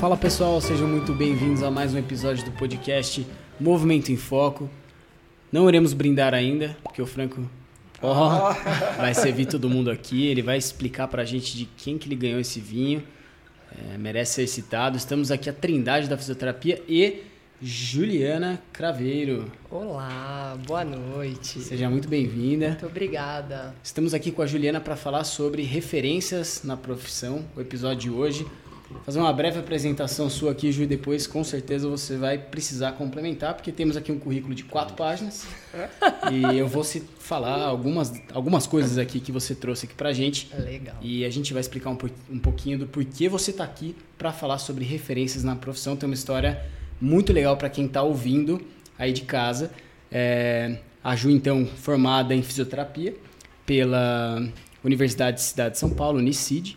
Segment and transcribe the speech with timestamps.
[0.00, 3.26] Fala pessoal, sejam muito bem-vindos a mais um episódio do podcast
[3.60, 4.70] Movimento em Foco.
[5.52, 7.42] Não iremos brindar ainda, porque o Franco
[8.00, 8.54] ó,
[8.96, 10.26] vai servir todo mundo aqui.
[10.26, 13.02] Ele vai explicar pra gente de quem que ele ganhou esse vinho.
[13.76, 14.96] É, merece ser citado.
[14.96, 17.22] Estamos aqui a Trindade da Fisioterapia e
[17.60, 19.52] Juliana Craveiro.
[19.70, 21.60] Olá, boa noite.
[21.60, 22.68] Seja muito bem-vinda.
[22.68, 23.74] Muito obrigada.
[23.82, 28.46] Estamos aqui com a Juliana para falar sobre referências na profissão, o episódio de hoje.
[29.04, 33.54] Fazer uma breve apresentação sua aqui, Ju, e depois com certeza você vai precisar complementar,
[33.54, 35.46] porque temos aqui um currículo de quatro páginas
[36.30, 40.48] e eu vou se falar algumas, algumas coisas aqui que você trouxe aqui pra gente.
[40.58, 40.96] Legal.
[41.00, 41.98] E a gente vai explicar um,
[42.30, 45.96] um pouquinho do porquê você está aqui para falar sobre referências na profissão.
[45.96, 46.62] Tem uma história
[47.00, 48.60] muito legal para quem está ouvindo
[48.98, 49.70] aí de casa.
[50.12, 53.14] É, a Ju, então, formada em fisioterapia
[53.64, 54.46] pela
[54.84, 56.76] Universidade de Cidade de São Paulo, Unicid.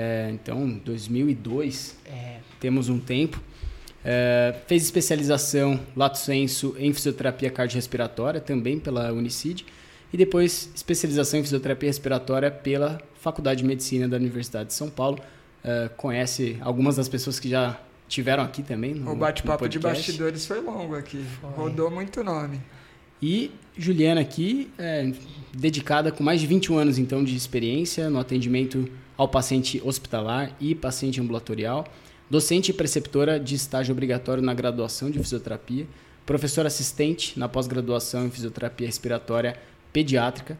[0.00, 3.42] É, então, 2002, É, temos um tempo.
[4.04, 9.66] É, fez especialização, lato sensu, em fisioterapia cardiorrespiratória, também pela Unicid.
[10.12, 15.18] E depois, especialização em fisioterapia respiratória pela Faculdade de Medicina da Universidade de São Paulo.
[15.64, 18.94] É, conhece algumas das pessoas que já tiveram aqui também.
[18.94, 21.22] No, O bate-papo de bastidores foi longo aqui.
[21.40, 21.50] Foi.
[21.50, 22.60] Rodou muito nome.
[23.20, 25.10] E Juliana aqui, é,
[25.52, 28.88] dedicada com mais de 21 anos então de experiência no atendimento
[29.18, 31.86] ao paciente hospitalar e paciente ambulatorial,
[32.30, 35.86] docente e preceptora de estágio obrigatório na graduação de fisioterapia,
[36.24, 39.56] professora assistente na pós-graduação em fisioterapia respiratória
[39.92, 40.56] pediátrica,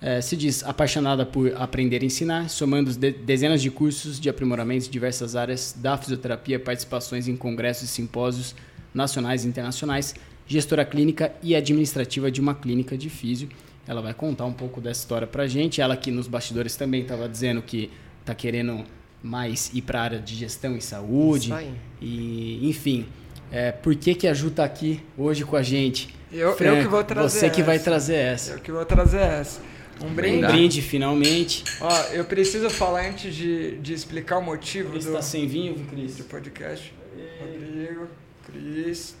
[0.00, 4.86] é, se diz apaixonada por aprender e ensinar, somando de- dezenas de cursos de aprimoramento
[4.86, 8.54] em diversas áreas da fisioterapia, participações em congressos e simpósios
[8.94, 10.14] nacionais e internacionais,
[10.46, 13.48] gestora clínica e administrativa de uma clínica de físio.
[13.86, 15.80] Ela vai contar um pouco dessa história pra gente.
[15.80, 17.90] Ela aqui nos bastidores também estava dizendo que
[18.24, 18.84] tá querendo
[19.22, 21.46] mais ir para a área de gestão e saúde.
[21.46, 21.74] Isso aí.
[22.00, 23.06] E, enfim,
[23.50, 26.14] é, por que, que a Ju tá aqui hoje com a gente?
[26.32, 27.84] Eu, eu que vou trazer Você que vai essa.
[27.84, 28.52] trazer essa.
[28.52, 29.60] Eu que vou trazer essa.
[30.00, 30.46] Um Um brinde.
[30.46, 31.64] brinde, finalmente.
[31.80, 35.74] Ó, eu preciso falar antes de, de explicar o motivo Cris do, tá sem vinho,
[35.90, 36.16] Cris?
[36.16, 36.94] do podcast.
[37.40, 38.06] Rodrigo,
[38.46, 39.14] Cris,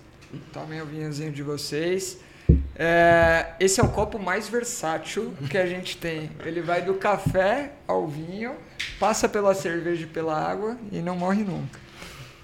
[0.52, 2.18] tomem o vinhozinho de vocês.
[2.76, 6.30] É, esse é o copo mais versátil que a gente tem.
[6.44, 8.54] Ele vai do café ao vinho,
[8.98, 11.78] passa pela cerveja e pela água e não morre nunca.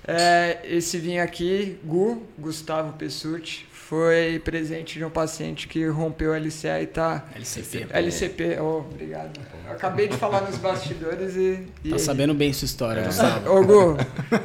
[0.06, 6.38] É, esse vinho aqui, Gu, Gustavo Pessutti, foi presente de um paciente que rompeu a
[6.38, 7.86] LCA e tá LCP.
[7.90, 9.40] LCP, oh, obrigado.
[9.64, 11.68] Eu acabei de falar nos bastidores e.
[11.84, 13.48] e Tá sabendo bem sua história, Gustavo.
[13.48, 13.96] Ô Gu,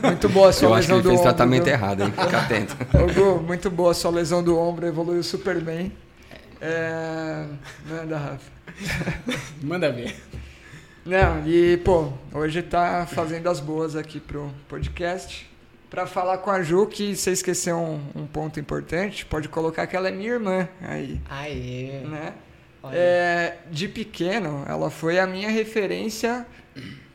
[0.03, 1.33] muito boa a sua Eu acho que lesão ele do fez ombro.
[1.33, 1.73] tratamento viu?
[1.73, 2.11] errado, hein?
[2.11, 2.77] Fica atento.
[2.93, 5.91] Ô Gu, muito boa a sua lesão do ombro, evoluiu super bem.
[6.61, 7.45] É...
[7.89, 8.51] Manda, Rafa.
[9.63, 10.15] Manda ver.
[11.03, 15.50] Não, e pô, hoje tá fazendo as boas aqui pro podcast.
[15.91, 19.93] Pra falar com a Ju, que você esqueceu um, um ponto importante, pode colocar que
[19.93, 21.99] ela é minha irmã aí, Aê.
[22.05, 22.33] né?
[22.93, 26.47] É, de pequeno, ela foi a minha referência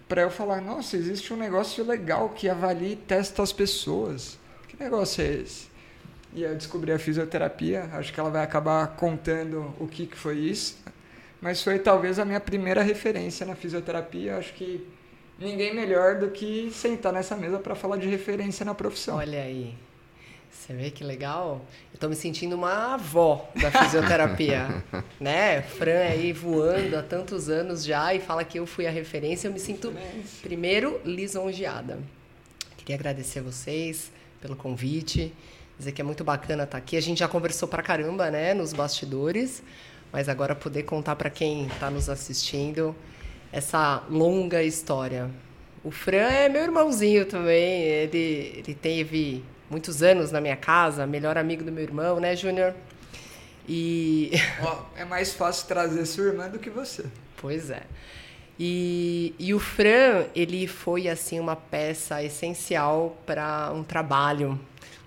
[0.06, 4.38] pra eu falar, nossa, existe um negócio legal que avalia e testa as pessoas.
[4.69, 5.69] Que negócio é esse?
[6.34, 10.37] E eu descobri a fisioterapia, acho que ela vai acabar contando o que, que foi
[10.37, 10.76] isso.
[11.41, 14.37] Mas foi talvez a minha primeira referência na fisioterapia.
[14.37, 14.87] Acho que
[15.38, 19.16] ninguém melhor do que sentar nessa mesa para falar de referência na profissão.
[19.16, 19.74] Olha aí.
[20.50, 21.64] Você vê que legal?
[21.92, 24.82] Eu tô me sentindo uma avó da fisioterapia,
[25.20, 25.62] né?
[25.62, 29.48] Fran aí voando há tantos anos já e fala que eu fui a referência.
[29.48, 29.92] Eu me sinto,
[30.42, 31.98] primeiro, lisonjeada.
[32.78, 34.10] Queria agradecer a vocês
[34.41, 35.32] pelo convite,
[35.78, 36.96] dizer que é muito bacana estar aqui.
[36.96, 39.62] A gente já conversou pra caramba, né, nos bastidores,
[40.10, 42.94] mas agora poder contar pra quem está nos assistindo
[43.52, 45.30] essa longa história.
[45.82, 47.82] O Fran é meu irmãozinho também.
[47.82, 52.74] Ele, ele teve muitos anos na minha casa, melhor amigo do meu irmão, né, Júnior?
[53.68, 54.32] E.
[54.96, 57.04] É mais fácil trazer sua irmã do que você.
[57.36, 57.82] Pois é.
[58.58, 64.58] E, e o Fran, ele foi assim uma peça essencial para um trabalho,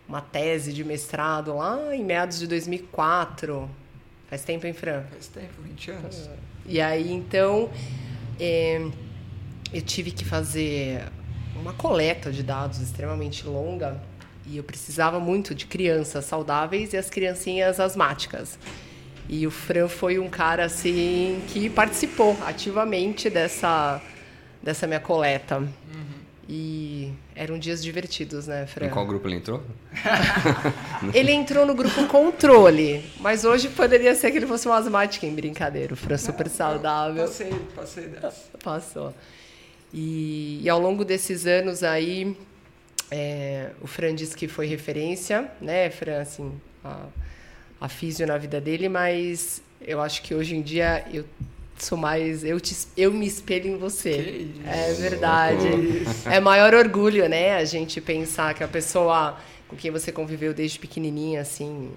[0.07, 3.67] uma tese de mestrado lá em meados de 2004.
[4.29, 5.03] Faz tempo, hein, Fran?
[5.09, 6.29] Faz tempo, 20 anos.
[6.67, 7.71] E aí, então,
[8.39, 8.81] é,
[9.73, 11.03] eu tive que fazer
[11.55, 14.01] uma coleta de dados extremamente longa
[14.45, 18.57] e eu precisava muito de crianças saudáveis e as criancinhas asmáticas.
[19.27, 24.01] E o Fran foi um cara assim que participou ativamente dessa
[24.61, 25.63] dessa minha coleta.
[26.51, 28.87] E eram dias divertidos, né, Fran?
[28.87, 29.61] Em qual grupo ele entrou?
[31.13, 35.33] Ele entrou no grupo controle, mas hoje poderia ser que ele fosse um asmático em
[35.35, 35.93] brincadeira.
[35.93, 37.23] O Fran super saudável.
[37.25, 38.57] Passei, passei dessa.
[38.63, 39.13] Passou.
[39.93, 42.35] E, e ao longo desses anos aí,
[43.11, 47.05] É, o Fran disse que foi referência, né, Fran, assim, a,
[47.81, 51.25] a físio na vida dele, mas eu acho que hoje em dia eu
[51.83, 52.43] sou mais.
[52.43, 54.47] Eu, te, eu me espelho em você.
[54.65, 55.67] É verdade.
[56.25, 57.55] É maior orgulho, né?
[57.55, 59.37] A gente pensar que a pessoa
[59.69, 61.91] com quem você conviveu desde pequenininha, assim,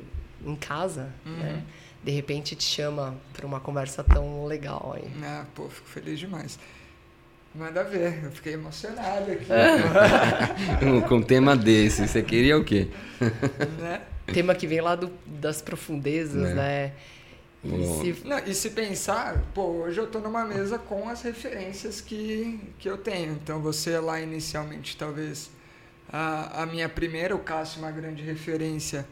[0.44, 1.32] em casa, uhum.
[1.32, 1.62] né?
[2.05, 5.11] De repente te chama para uma conversa tão legal aí.
[5.23, 6.58] Ah, pô, fico feliz demais.
[7.55, 9.46] Manda ver, eu fiquei emocionado aqui.
[11.08, 12.88] Com um tema desse, você queria o quê?
[13.79, 14.00] Né?
[14.26, 16.55] Tema que vem lá do, das profundezas, né?
[16.55, 16.93] né?
[17.64, 18.26] E se...
[18.26, 22.88] Não, e se pensar, pô, hoje eu estou numa mesa com as referências que, que
[22.88, 23.32] eu tenho.
[23.32, 25.50] Então você lá inicialmente, talvez
[26.12, 29.06] a, a minha primeira, o Cássio, uma grande referência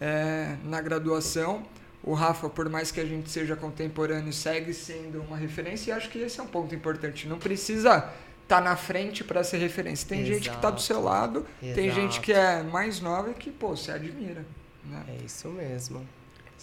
[0.00, 1.64] é, na graduação.
[2.02, 6.10] O Rafa, por mais que a gente seja contemporâneo, segue sendo uma referência e acho
[6.10, 7.28] que esse é um ponto importante.
[7.28, 8.12] Não precisa
[8.42, 10.06] estar tá na frente para ser referência.
[10.06, 10.34] Tem Exato.
[10.34, 11.74] gente que está do seu lado, Exato.
[11.80, 14.44] tem gente que é mais nova e que, pô, você admira.
[14.84, 15.04] Né?
[15.08, 16.06] É isso mesmo.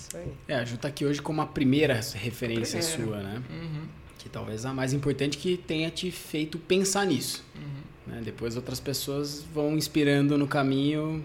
[0.02, 0.32] Isso aí.
[0.48, 3.06] É, a Ju tá aqui hoje como a primeira referência a primeira.
[3.06, 3.44] sua, né?
[3.50, 3.84] Uhum.
[4.18, 7.44] Que talvez a mais importante que tenha te feito pensar nisso.
[7.56, 8.14] Uhum.
[8.14, 8.22] Né?
[8.24, 11.24] Depois outras pessoas vão inspirando no caminho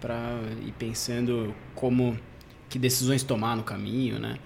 [0.00, 2.18] para ir pensando como
[2.68, 4.38] que decisões tomar no caminho, né?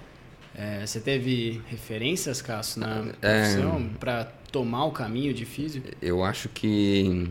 [0.55, 3.41] É, você teve referências, Cássio, na é.
[3.41, 5.89] profissão é, para tomar o caminho de físico?
[6.03, 7.29] Eu acho que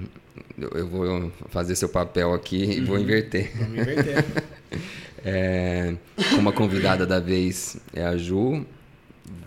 [0.57, 2.71] eu vou fazer seu papel aqui uhum.
[2.71, 3.51] e vou inverter.
[3.57, 4.25] Vamos inverter.
[5.23, 5.95] É,
[6.35, 8.65] como a convidada da vez é a Ju,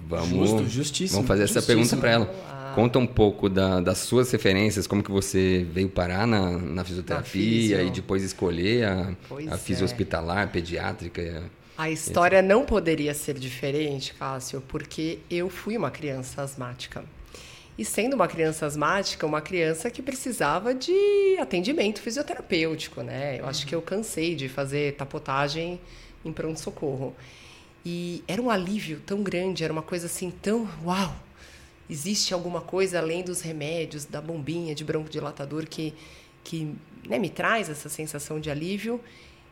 [0.06, 2.52] vamos, Justo, vamos fazer essa pergunta para ela.
[2.74, 7.78] Conta um pouco da, das suas referências, como que você veio parar na, na fisioterapia
[7.78, 9.14] na e depois escolher a,
[9.50, 9.84] a fisio é.
[9.84, 11.42] hospitalar, pediátrica.
[11.76, 17.04] A história não poderia ser diferente, Cássio, porque eu fui uma criança asmática.
[17.82, 23.40] E sendo uma criança asmática, uma criança que precisava de atendimento fisioterapêutico, né?
[23.40, 25.80] Eu acho que eu cansei de fazer tapotagem
[26.24, 27.12] em pronto-socorro.
[27.84, 30.68] E era um alívio tão grande, era uma coisa assim tão.
[30.84, 31.12] Uau!
[31.90, 35.92] Existe alguma coisa além dos remédios, da bombinha de broncodilatador que,
[36.44, 36.72] que
[37.08, 39.00] né, me traz essa sensação de alívio.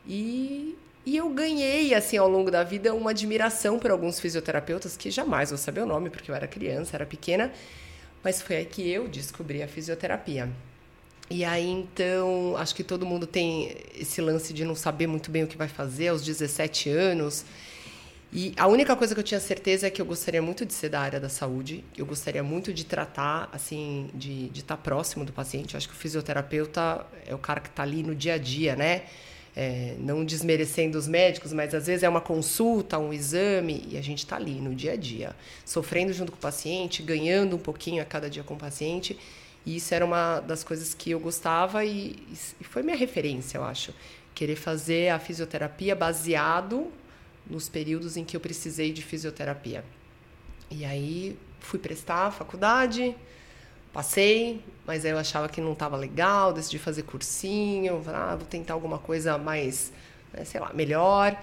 [0.07, 5.11] E, e eu ganhei, assim, ao longo da vida, uma admiração por alguns fisioterapeutas que
[5.11, 7.53] jamais vou saber o nome, porque eu era criança, era pequena
[8.23, 10.51] mas foi aí que eu descobri a fisioterapia.
[11.31, 15.45] E aí, então, acho que todo mundo tem esse lance de não saber muito bem
[15.45, 17.45] o que vai fazer aos 17 anos.
[18.33, 20.89] E a única coisa que eu tinha certeza é que eu gostaria muito de ser
[20.89, 25.33] da área da saúde, eu gostaria muito de tratar, assim, de, de estar próximo do
[25.33, 25.77] paciente.
[25.77, 29.03] acho que o fisioterapeuta é o cara que está ali no dia a dia, né?
[29.57, 34.01] É, não desmerecendo os médicos, mas às vezes é uma consulta, um exame, e a
[34.01, 38.01] gente está ali no dia a dia, sofrendo junto com o paciente, ganhando um pouquinho
[38.01, 39.19] a cada dia com o paciente.
[39.67, 42.17] E isso era uma das coisas que eu gostava e,
[42.61, 43.93] e foi minha referência, eu acho.
[44.35, 46.91] Querer fazer a fisioterapia baseado
[47.47, 49.85] nos períodos em que eu precisei de fisioterapia.
[50.71, 53.15] E aí fui prestar a faculdade,
[53.93, 58.75] Passei, mas aí eu achava que não estava legal, decidi fazer cursinho, ah, vou tentar
[58.75, 59.93] alguma coisa mais,
[60.33, 61.37] né, sei lá, melhor.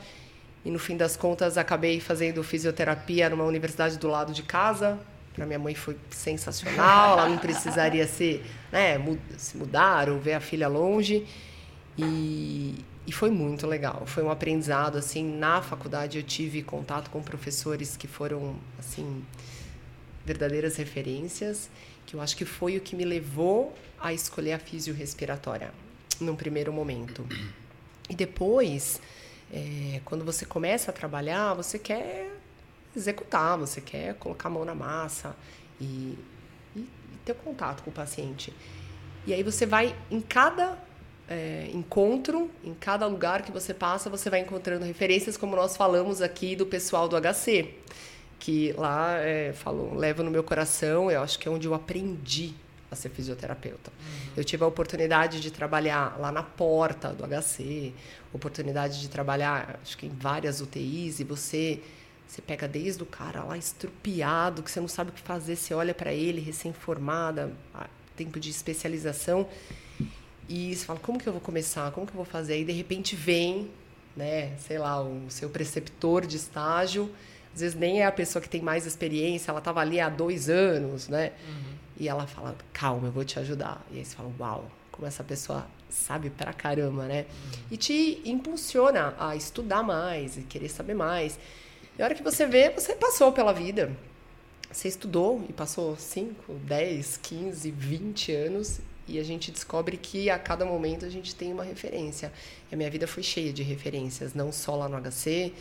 [0.64, 4.98] E no fim das contas acabei fazendo fisioterapia numa universidade do lado de casa.
[5.34, 8.42] Para minha mãe foi sensacional, ela não precisaria se,
[8.72, 8.98] né,
[9.38, 11.26] se mudar ou ver a filha longe.
[11.98, 14.04] E, e foi muito legal.
[14.06, 19.24] Foi um aprendizado assim, na faculdade eu tive contato com professores que foram assim
[20.26, 21.70] verdadeiras referências
[22.08, 25.72] que eu acho que foi o que me levou a escolher a fisiorrespiratória
[26.20, 27.28] num primeiro momento.
[28.10, 29.02] E depois,
[29.54, 32.32] é, quando você começa a trabalhar, você quer
[32.96, 35.36] executar, você quer colocar a mão na massa
[35.80, 36.18] e,
[36.76, 36.90] e, e
[37.26, 38.54] ter contato com o paciente.
[39.26, 40.78] E aí você vai em cada
[41.28, 46.22] é, encontro, em cada lugar que você passa, você vai encontrando referências, como nós falamos
[46.22, 47.76] aqui do pessoal do HC
[48.40, 52.54] que lá é, falo, levo no meu coração, eu acho que é onde eu aprendi
[52.90, 53.92] a ser fisioterapeuta.
[53.92, 54.32] Uhum.
[54.38, 57.94] Eu tive a oportunidade de trabalhar lá na porta do HC,
[58.32, 61.82] oportunidade de trabalhar, acho que em várias UTIs, e você
[62.28, 65.74] você pega desde o cara lá estrupiado, que você não sabe o que fazer, você
[65.74, 67.54] olha para ele recém-formada,
[68.18, 69.48] tempo de especialização,
[70.50, 71.90] e você fala, como que eu vou começar?
[71.92, 72.60] Como que eu vou fazer?
[72.60, 73.72] E de repente vem,
[74.16, 77.10] né, sei lá, o seu preceptor de estágio,
[77.58, 80.48] às vezes nem é a pessoa que tem mais experiência, ela estava ali há dois
[80.48, 81.32] anos, né?
[81.48, 81.74] Uhum.
[82.00, 83.84] E ela fala, calma, eu vou te ajudar.
[83.92, 87.22] E aí você fala, uau, como essa pessoa sabe pra caramba, né?
[87.22, 87.60] Uhum.
[87.72, 91.40] E te impulsiona a estudar mais e querer saber mais.
[91.98, 93.92] E a hora que você vê, você passou pela vida.
[94.72, 100.38] Você estudou e passou 5, 10, 15, 20 anos e a gente descobre que a
[100.38, 102.32] cada momento a gente tem uma referência.
[102.70, 105.54] E a minha vida foi cheia de referências, não só lá no HC.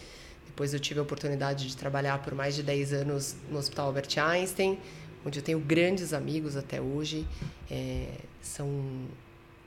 [0.47, 4.19] Depois eu tive a oportunidade de trabalhar por mais de 10 anos no Hospital Albert
[4.19, 4.79] Einstein,
[5.25, 7.27] onde eu tenho grandes amigos até hoje.
[7.71, 8.07] É,
[8.41, 9.07] são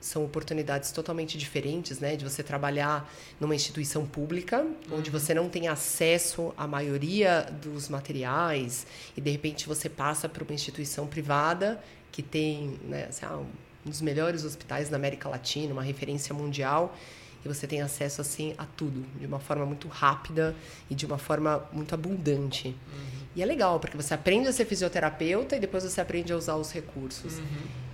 [0.01, 2.15] são oportunidades totalmente diferentes, né?
[2.15, 4.99] De você trabalhar numa instituição pública, uhum.
[4.99, 10.43] onde você não tem acesso à maioria dos materiais, e de repente você passa para
[10.43, 13.43] uma instituição privada que tem né, assim, ah,
[13.85, 16.97] um dos melhores hospitais da América Latina, uma referência mundial,
[17.43, 20.55] e você tem acesso assim a tudo, de uma forma muito rápida
[20.89, 22.69] e de uma forma muito abundante.
[22.69, 23.19] Uhum.
[23.35, 26.55] E é legal, porque você aprende a ser fisioterapeuta e depois você aprende a usar
[26.55, 27.37] os recursos.
[27.37, 27.45] Uhum.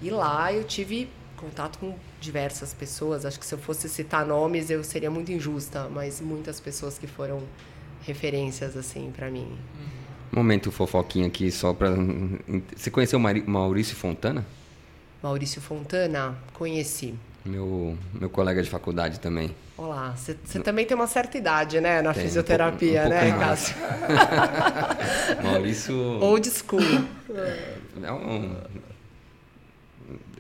[0.01, 3.25] E lá eu tive contato com diversas pessoas.
[3.25, 7.05] Acho que se eu fosse citar nomes, eu seria muito injusta, mas muitas pessoas que
[7.05, 7.43] foram
[8.01, 9.57] referências assim para mim.
[10.31, 11.91] Momento fofoquinha aqui só para
[12.75, 14.45] Você conheceu Maurício Fontana?
[15.21, 17.15] Maurício Fontana, conheci.
[17.45, 19.55] Meu meu colega de faculdade também.
[19.77, 23.39] Olá, você também tem uma certa idade, né, na tem, fisioterapia, um pouco, um né,
[23.39, 23.75] Cássio?
[25.43, 25.95] Maurício.
[26.21, 26.81] Old school.
[28.01, 28.55] É um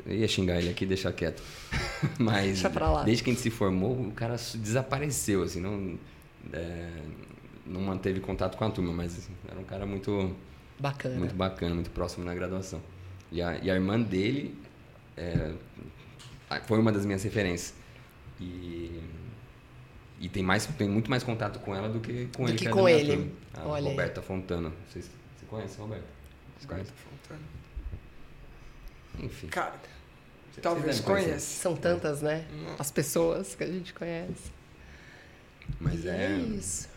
[0.05, 1.41] eu ia xingar ele aqui, deixar quieto.
[2.19, 2.63] Mas
[3.05, 5.97] desde que a gente se formou, o cara desapareceu, assim, não,
[6.53, 6.89] é,
[7.65, 10.35] não manteve contato com a turma, mas assim, era um cara muito
[10.79, 12.79] bacana, muito bacana, muito próximo na graduação.
[13.31, 14.55] E a, e a irmã dele
[15.17, 15.53] é,
[16.65, 17.73] foi uma das minhas referências.
[18.39, 19.01] E,
[20.19, 22.57] e tem mais tem muito mais contato com ela do que com do ele.
[22.57, 23.33] Que, que com ele.
[23.53, 24.25] A Olha Roberta aí.
[24.25, 24.71] Fontana.
[24.89, 26.05] Você, você conhece a Roberta?
[26.61, 27.41] Roberta Fontana.
[29.19, 29.47] Enfim.
[29.47, 29.79] Cara,
[30.61, 31.39] Talvez conheça.
[31.39, 32.45] São tantas, né?
[32.79, 34.51] As pessoas que a gente conhece.
[35.79, 36.25] Mas e é.
[36.25, 36.89] É isso.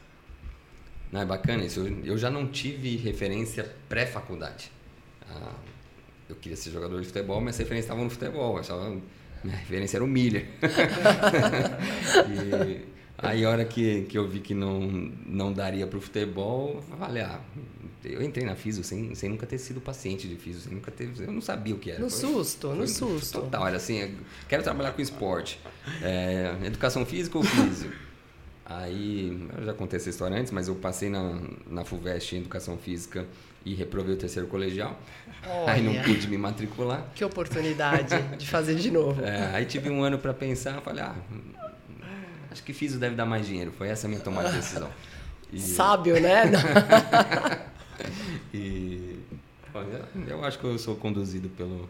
[1.11, 1.81] Não, é bacana isso.
[1.81, 4.71] Eu, eu já não tive referência pré-faculdade.
[5.29, 5.55] Ah,
[6.29, 8.59] eu queria ser jogador de futebol, mas as referências estavam no futebol.
[8.59, 9.03] Eu
[9.45, 10.47] minha referência era o Miller.
[12.29, 12.85] e
[13.19, 14.81] aí, a hora que, que eu vi que não,
[15.27, 17.41] não daria para o futebol, eu falei, ah,
[18.05, 21.11] eu entrei na Fiso sem, sem nunca ter sido paciente de Fiso, sem nunca ter,
[21.19, 22.01] eu não sabia o que era.
[22.01, 23.41] No foi, susto, foi, no susto.
[23.41, 24.17] Total, era assim,
[24.49, 25.61] quero trabalhar com esporte.
[26.03, 28.09] É, educação física ou físico?
[28.65, 32.77] Aí, eu já contei essa história antes, mas eu passei na, na FUVEST em Educação
[32.77, 33.27] Física
[33.65, 35.01] e reprovei o terceiro colegial.
[35.47, 37.07] Olha, aí não pude me matricular.
[37.15, 39.23] Que oportunidade de fazer de novo.
[39.25, 41.15] É, aí tive um ano para pensar, falei, ah,
[42.51, 43.73] acho que Físico deve dar mais dinheiro.
[43.73, 44.91] Foi essa a minha tomada de decisão.
[45.53, 45.61] E...
[45.61, 46.45] Sábio, né?
[48.53, 49.19] e
[50.27, 51.89] eu acho que eu sou conduzido pelo,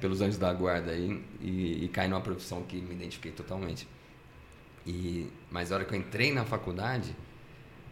[0.00, 3.86] pelos anjos da guarda aí e, e caí numa profissão que me identifiquei totalmente.
[4.86, 7.14] E, mas a hora que eu entrei na faculdade,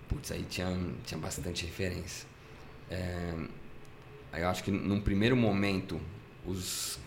[0.08, 2.26] putz, aí tinha, tinha bastante referência.
[2.90, 3.34] É,
[4.38, 6.00] eu acho que num primeiro momento,
[6.46, 6.98] os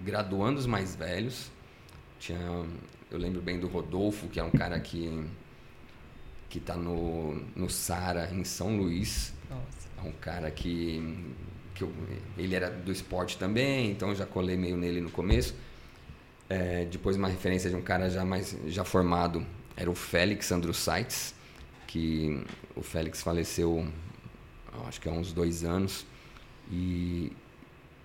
[0.00, 1.50] graduandos mais velhos,
[2.18, 2.38] tinha,
[3.10, 5.24] eu lembro bem do Rodolfo, que é um cara que
[6.52, 9.32] que está no, no Sara, em São Luís.
[9.48, 9.88] Nossa.
[9.96, 11.24] É um cara que,
[11.74, 11.90] que eu,
[12.36, 15.54] ele era do esporte também, então eu já colei meio nele no começo.
[16.50, 21.34] É, depois uma referência de um cara já mais já formado era o Félix Andrusaitis,
[21.86, 22.44] que
[22.76, 23.88] o Félix faleceu
[24.86, 26.04] acho que há uns dois anos
[26.70, 27.32] e,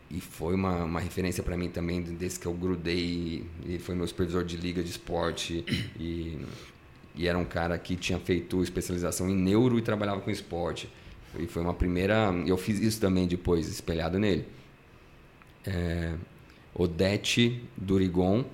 [0.09, 4.07] e foi uma, uma referência para mim também desde que eu grudei ele foi meu
[4.07, 5.63] supervisor de liga de esporte
[5.99, 6.39] e
[7.17, 10.87] e era um cara que tinha feito especialização em neuro e trabalhava com esporte.
[11.37, 12.31] E foi uma primeira.
[12.45, 14.47] Eu fiz isso também depois, espelhado nele.
[15.65, 16.13] É,
[16.75, 18.45] Odete Durigon,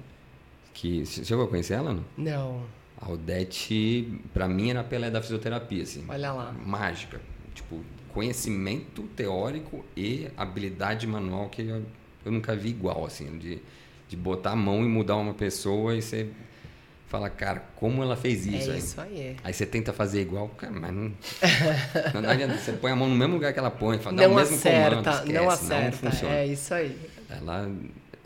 [0.74, 1.05] que.
[1.05, 1.93] Você chegou a conhecer ela?
[1.93, 2.03] Não.
[2.17, 2.63] não.
[3.00, 6.05] A Odete, para mim, era a Pelé da fisioterapia, assim.
[6.07, 6.53] Olha lá.
[6.53, 7.19] Mágica.
[7.53, 7.81] Tipo,
[8.13, 11.84] conhecimento teórico e habilidade manual que eu,
[12.25, 13.60] eu nunca vi igual, assim, de,
[14.08, 16.32] de botar a mão e mudar uma pessoa e ser
[17.13, 18.72] fala, cara, como ela fez isso?
[18.72, 19.20] É isso aí.
[19.20, 21.13] Aí, aí você tenta fazer igual, cara, mas não,
[22.22, 22.58] não adianta.
[22.58, 24.55] Você põe a mão no mesmo lugar que ela põe, fala, dá não o mesmo
[24.55, 26.36] acerta, comando, esquece, não acerta, não funciona.
[26.36, 27.00] É isso aí.
[27.29, 27.72] Ela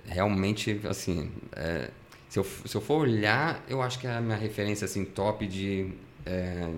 [0.06, 1.89] realmente, assim, é,
[2.29, 5.46] se, eu, se eu for olhar, eu acho que é a minha referência, assim, top
[5.46, 5.91] de
[6.25, 6.70] é,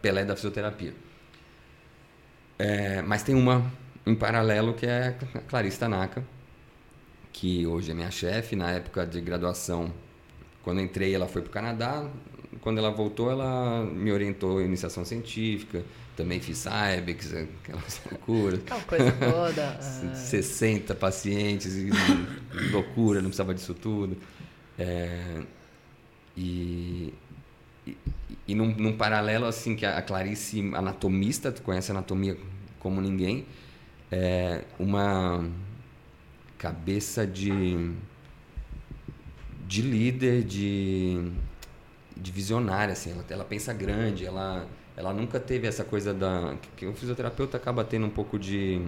[0.00, 0.94] Pelé da fisioterapia.
[2.58, 3.70] É, mas tem uma
[4.06, 6.24] em paralelo que é a Clarice Tanaka,
[7.32, 9.92] que hoje é minha chefe, na época de graduação
[10.62, 12.08] quando entrei, ela foi para o Canadá.
[12.60, 15.84] Quando ela voltou, ela me orientou em iniciação científica.
[16.16, 18.60] Também fiz Cybex, aquelas loucuras.
[18.60, 19.80] Aquela coisa toda.
[20.14, 21.74] 60 pacientes,
[22.70, 24.16] loucura, não precisava disso tudo.
[24.78, 25.42] É,
[26.36, 27.12] e,
[27.86, 27.96] e,
[28.48, 32.36] e num, num, paralelo, assim, que a Clarice, anatomista, tu conhece anatomia
[32.78, 33.46] como ninguém,
[34.10, 35.44] é uma
[36.58, 37.92] cabeça de
[39.72, 41.32] de líder, de,
[42.14, 43.10] de visionária, assim.
[43.10, 46.54] Ela, ela pensa grande, ela, ela nunca teve essa coisa da...
[46.76, 48.86] Que o fisioterapeuta acaba tendo um pouco de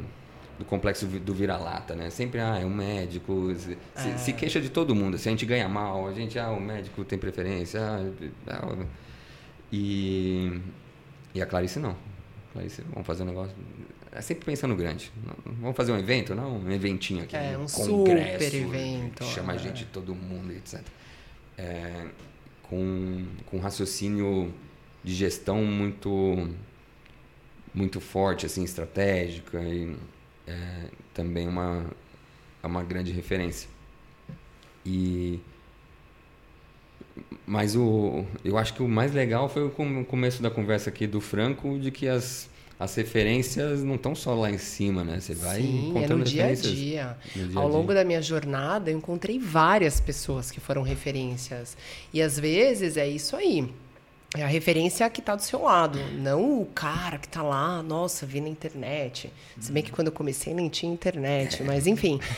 [0.58, 2.11] do complexo do vira-lata, né?
[2.11, 4.16] Sempre, ah, é um médico, se, é.
[4.16, 5.18] se, queixa de todo mundo.
[5.18, 7.80] Se a gente ganha mal, a gente, ah, o médico tem preferência.
[7.80, 8.87] Ah, ah,
[9.73, 10.61] e,
[11.34, 11.96] e a Clarice não.
[12.52, 13.54] Clarice, vamos fazer um negócio...
[14.12, 15.11] É sempre pensando grande.
[15.44, 16.37] Vamos fazer um evento?
[16.37, 17.34] Não, um eventinho aqui.
[17.34, 19.25] É, um, um congresso, super evento.
[19.25, 19.58] Chama é.
[19.58, 20.80] gente de todo mundo, etc.
[21.58, 22.06] É,
[22.62, 24.54] com, com raciocínio
[25.02, 26.49] de gestão muito
[27.75, 29.96] muito forte, assim, estratégica e
[30.46, 31.86] é também uma,
[32.62, 33.68] é uma grande referência.
[34.84, 35.40] E
[37.46, 39.70] mas o eu acho que o mais legal foi o
[40.04, 42.48] começo da conversa aqui do Franco de que as
[42.78, 45.20] as referências não estão só lá em cima, né?
[45.20, 47.16] Você vai Sim, é no dia a dia.
[47.32, 51.76] Dia Ao longo da minha jornada, eu encontrei várias pessoas que foram referências.
[52.12, 53.72] E às vezes é isso aí.
[54.37, 58.26] É a referência que está do seu lado, não o cara que está lá, nossa,
[58.26, 59.33] vi na internet.
[59.61, 62.21] Se bem que quando eu comecei nem tinha internet, mas enfim.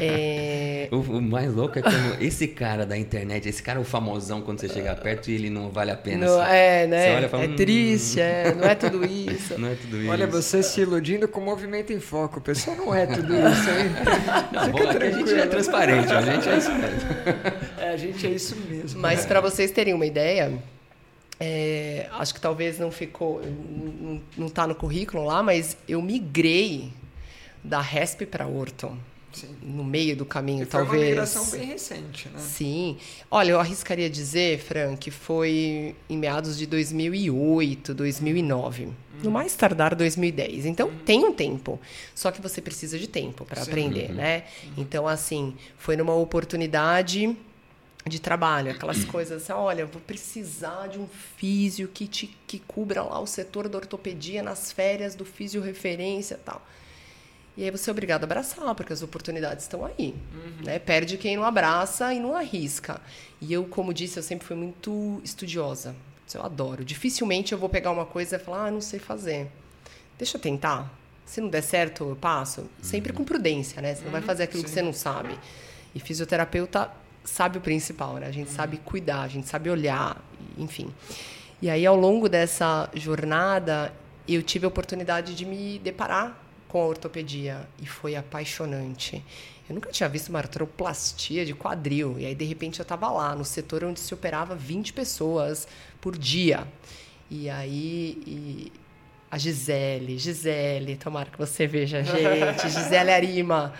[0.00, 0.88] É...
[0.90, 4.42] O, o, mais louco é quando esse cara da internet, esse cara é o famosão
[4.42, 6.26] quando você chega perto e ele não vale a pena.
[6.26, 7.04] Não, é, né?
[7.04, 9.60] Você olha fala, é hum, triste, é, não é tudo isso.
[9.60, 10.10] Não é tudo isso.
[10.10, 12.38] Olha, você se iludindo com o movimento em foco.
[12.38, 13.90] O pessoal não é tudo isso, hein?
[14.52, 17.10] Não, bom, a gente é transparente, a gente é isso mesmo.
[17.78, 19.00] É, a gente é isso mesmo.
[19.00, 20.52] Mas para vocês terem uma ideia
[21.38, 23.40] é, acho que talvez não ficou,
[24.36, 26.92] não está no currículo lá, mas eu migrei
[27.62, 28.96] da RESP para Orton.
[29.32, 29.48] Sim.
[29.62, 30.90] No meio do caminho, e talvez.
[30.90, 32.38] Foi uma migração bem recente, né?
[32.38, 32.96] Sim.
[33.28, 38.90] Olha, eu arriscaria dizer, Fran, que foi em meados de 2008, 2009.
[39.24, 40.66] No mais tardar 2010.
[40.66, 40.98] Então uhum.
[41.04, 41.80] tem um tempo.
[42.14, 44.16] Só que você precisa de tempo para aprender, uhum.
[44.16, 44.44] né?
[44.64, 44.72] Uhum.
[44.78, 47.36] Então, assim, foi numa oportunidade
[48.06, 53.02] de trabalho, aquelas coisas assim, olha, vou precisar de um físio que te que cubra
[53.02, 56.60] lá o setor da ortopedia nas férias do físio referência, tal.
[57.56, 60.64] E aí você é obrigado a abraçar, porque as oportunidades estão aí, uhum.
[60.64, 60.78] né?
[60.78, 63.00] Perde quem não abraça e não arrisca.
[63.40, 65.94] E eu, como disse, eu sempre fui muito estudiosa.
[66.34, 66.84] Eu adoro.
[66.84, 69.46] Dificilmente eu vou pegar uma coisa e falar, ah, não sei fazer.
[70.18, 70.92] Deixa eu tentar.
[71.24, 72.68] Se não der certo, eu passo.
[72.82, 73.18] Sempre uhum.
[73.18, 73.94] com prudência, né?
[73.94, 74.26] Você não vai uhum.
[74.26, 74.64] fazer aquilo Sim.
[74.64, 75.38] que você não sabe.
[75.94, 76.90] E fisioterapeuta
[77.24, 78.26] sabe o principal, né?
[78.26, 80.22] A gente sabe cuidar, a gente sabe olhar,
[80.58, 80.92] enfim.
[81.60, 83.92] E aí, ao longo dessa jornada,
[84.28, 89.24] eu tive a oportunidade de me deparar com a ortopedia e foi apaixonante.
[89.68, 92.16] Eu nunca tinha visto uma artroplastia de quadril.
[92.18, 95.66] E aí, de repente, eu estava lá, no setor onde se operava 20 pessoas
[96.00, 96.66] por dia.
[97.30, 98.72] E aí, e
[99.30, 103.72] a Gisele, Gisele, tomara que você veja a gente, Gisele Arima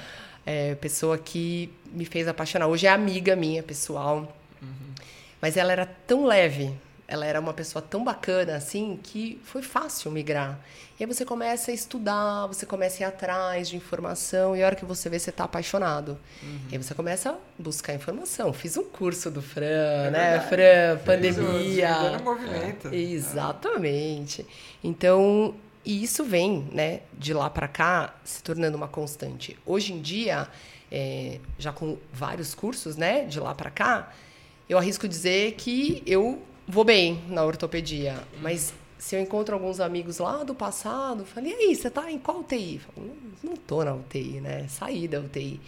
[0.47, 2.67] é, pessoa que me fez apaixonar.
[2.67, 4.37] Hoje é amiga minha, pessoal.
[4.61, 4.95] Uhum.
[5.41, 6.73] Mas ela era tão leve,
[7.07, 10.59] ela era uma pessoa tão bacana, assim, que foi fácil migrar.
[10.99, 14.67] E aí você começa a estudar, você começa a ir atrás de informação, e a
[14.67, 16.19] hora que você vê, você está apaixonado.
[16.43, 16.61] Uhum.
[16.71, 18.53] E aí você começa a buscar informação.
[18.53, 20.41] Fiz um curso do Fran, é né?
[20.41, 22.11] Fran, pandemia.
[22.19, 22.89] no movimento.
[22.89, 22.97] É.
[22.97, 24.47] Exatamente.
[24.83, 29.57] Então, e isso vem, né, de lá para cá, se tornando uma constante.
[29.67, 30.49] Hoje em dia,
[30.91, 34.13] é, já com vários cursos, né, de lá para cá,
[34.69, 40.19] eu arrisco dizer que eu vou bem na ortopedia, mas se eu encontro alguns amigos
[40.19, 42.79] lá do passado, falei, e aí, você tá em qual UTI?
[42.79, 45.61] Falo, não, não tô na UTI, né, saí da UTI.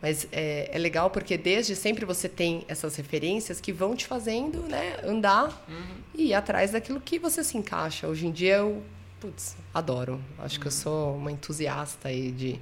[0.00, 4.60] Mas é, é, legal porque desde sempre você tem essas referências que vão te fazendo
[4.68, 5.96] né, andar uhum.
[6.14, 8.06] e ir atrás daquilo que você se encaixa.
[8.06, 8.82] Hoje em dia eu
[9.24, 10.22] putz, adoro.
[10.38, 12.60] Acho que eu sou uma entusiasta aí de,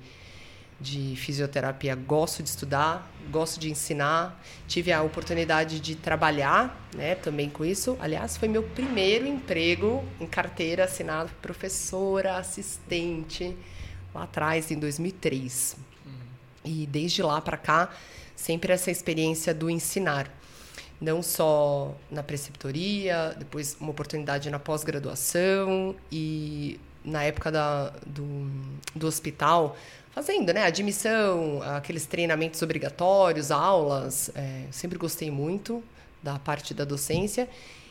[0.80, 1.96] de fisioterapia.
[1.96, 4.40] Gosto de estudar, gosto de ensinar.
[4.68, 7.96] Tive a oportunidade de trabalhar né, também com isso.
[8.00, 13.56] Aliás, foi meu primeiro emprego em carteira assinado professora, assistente,
[14.14, 15.76] lá atrás, em 2003.
[16.06, 16.12] Uhum.
[16.64, 17.90] E desde lá para cá,
[18.36, 20.30] sempre essa experiência do ensinar
[21.02, 28.48] não só na preceptoria, depois uma oportunidade na pós-graduação e na época da, do,
[28.94, 29.76] do hospital,
[30.12, 34.30] fazendo né, admissão, aqueles treinamentos obrigatórios, aulas.
[34.36, 35.82] É, sempre gostei muito
[36.22, 37.48] da parte da docência.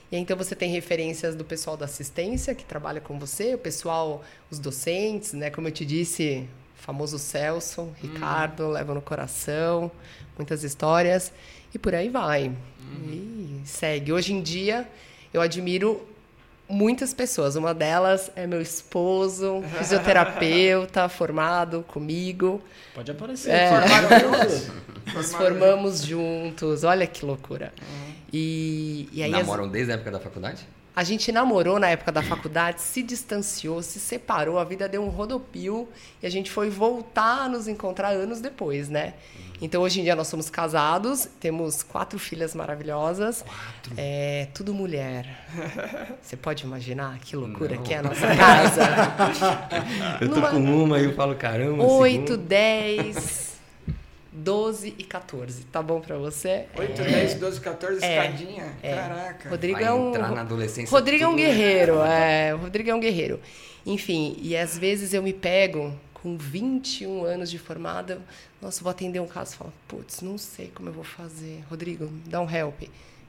[0.10, 4.24] E então você tem referências do pessoal da assistência que trabalha com você, o pessoal,
[4.50, 5.50] os docentes, né?
[5.50, 6.47] Como eu te disse,
[6.80, 8.71] o famoso Celso, Ricardo, hum.
[8.71, 9.91] leva no coração,
[10.38, 11.34] muitas histórias.
[11.74, 12.54] E por aí vai.
[12.91, 13.62] Uhum.
[13.63, 14.12] E segue.
[14.12, 14.88] Hoje em dia,
[15.34, 16.06] eu admiro
[16.67, 17.56] muitas pessoas.
[17.56, 22.62] Uma delas é meu esposo, fisioterapeuta, formado comigo.
[22.93, 23.51] Pode aparecer.
[23.51, 23.71] É.
[25.13, 26.84] Nos formamos juntos.
[26.84, 27.73] Olha que loucura.
[27.80, 28.13] Uhum.
[28.34, 29.71] E, e aí Namoram as...
[29.71, 30.65] desde a época da faculdade?
[30.93, 35.08] A gente namorou na época da faculdade, se distanciou, se separou, a vida deu um
[35.08, 35.88] rodopio
[36.21, 39.13] e a gente foi voltar a nos encontrar anos depois, né?
[39.62, 43.41] Então hoje em dia nós somos casados, temos quatro filhas maravilhosas.
[43.41, 43.93] Quatro.
[43.95, 45.47] É, tudo mulher.
[46.21, 47.84] Você pode imaginar que loucura Não.
[47.84, 48.82] que é a nossa casa?
[50.19, 50.49] eu tô Numa...
[50.49, 51.84] com uma e eu falo, caramba.
[51.86, 53.50] Oito, dez.
[54.41, 55.63] 12 e 14.
[55.65, 56.65] Tá bom pra você?
[56.75, 57.06] 8, é.
[57.06, 58.17] 10, 12, 14, é.
[58.17, 58.73] escadinha?
[58.82, 58.95] É.
[58.95, 59.49] Caraca.
[59.49, 60.10] Rodrigo Vai é um.
[60.10, 60.91] Entrar na adolescência.
[60.91, 62.01] Rodrigo é um guerreiro.
[62.12, 62.54] É.
[62.54, 63.39] O Rodrigo é um guerreiro.
[63.86, 68.21] Enfim, e às vezes eu me pego com 21 anos de formada.
[68.62, 71.63] Nossa, vou atender um caso e falo, putz, não sei como eu vou fazer.
[71.69, 72.82] Rodrigo, dá um help.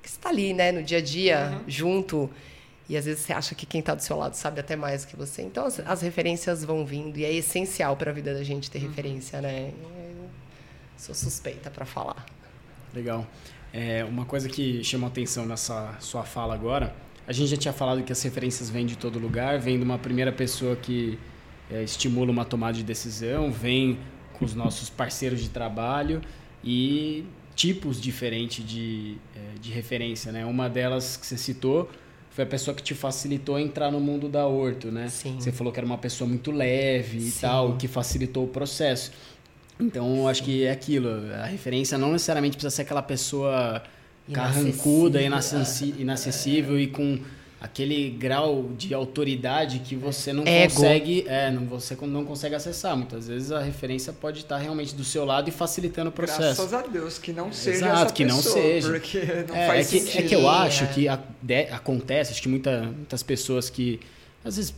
[0.02, 1.64] Que você tá ali, né, no dia a dia, uhum.
[1.68, 2.30] junto.
[2.88, 5.16] E às vezes você acha que quem está do seu lado sabe até mais que
[5.16, 5.42] você.
[5.42, 8.78] Então as, as referências vão vindo e é essencial para a vida da gente ter
[8.78, 8.88] uhum.
[8.88, 9.72] referência, né?
[11.02, 12.24] Sou suspeita para falar.
[12.94, 13.26] Legal.
[13.72, 16.94] É, uma coisa que chamou atenção nessa sua fala agora,
[17.26, 19.98] a gente já tinha falado que as referências vêm de todo lugar, vem de uma
[19.98, 21.18] primeira pessoa que
[21.68, 23.98] é, estimula uma tomada de decisão, vem
[24.34, 26.22] com os nossos parceiros de trabalho
[26.62, 27.24] e
[27.56, 30.46] tipos diferentes de, é, de referência, né?
[30.46, 31.90] Uma delas que você citou
[32.30, 35.08] foi a pessoa que te facilitou entrar no mundo da Horto, né?
[35.08, 35.36] Sim.
[35.38, 37.40] Você falou que era uma pessoa muito leve e Sim.
[37.42, 39.12] tal, que facilitou o processo.
[39.80, 41.08] Então, acho que é aquilo.
[41.42, 43.82] A referência não necessariamente precisa ser aquela pessoa
[44.32, 47.18] carrancuda, inacessível e com
[47.62, 50.74] aquele grau de autoridade que você não Ego.
[50.74, 52.96] consegue, é, não você não consegue acessar.
[52.96, 56.40] Muitas vezes a referência pode estar realmente do seu lado e facilitando o processo.
[56.40, 58.90] Graças a Deus que não seja Exato, essa que pessoa, não seja.
[58.90, 60.24] Porque não é, faz é que, sentido.
[60.24, 64.00] é que eu acho que a, de, acontece, acho que muita, muitas pessoas que
[64.44, 64.74] às vezes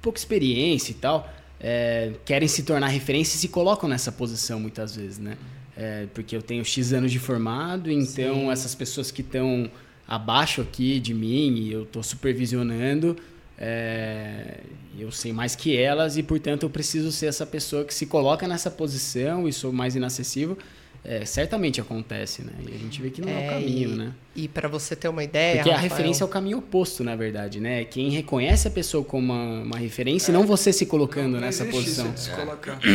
[0.00, 1.28] pouca experiência e tal,
[1.60, 5.36] é, querem se tornar referência e se colocam nessa posição muitas vezes, né?
[5.76, 8.50] É, porque eu tenho X anos de formado, então Sim.
[8.50, 9.70] essas pessoas que estão
[10.06, 13.16] abaixo aqui de mim e eu estou supervisionando,
[13.56, 14.60] é,
[14.98, 18.46] eu sei mais que elas e, portanto, eu preciso ser essa pessoa que se coloca
[18.48, 20.56] nessa posição e sou mais inacessível.
[21.04, 22.52] É, certamente acontece, né?
[22.66, 24.14] E a gente vê que não é, é o caminho, e, né?
[24.36, 25.56] E para você ter uma ideia.
[25.56, 25.86] Porque Rafael...
[25.86, 27.84] a referência é o caminho oposto, na verdade, né?
[27.84, 30.34] Quem reconhece a pessoa como uma, uma referência, é.
[30.34, 32.14] não você se colocando não, nessa posição.
[32.16, 32.78] Se colocar.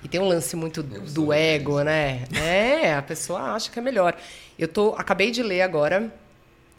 [0.00, 2.24] E tem um lance muito do ego, né?
[2.32, 4.16] É, a pessoa acha que é melhor.
[4.56, 6.12] Eu tô, acabei de ler agora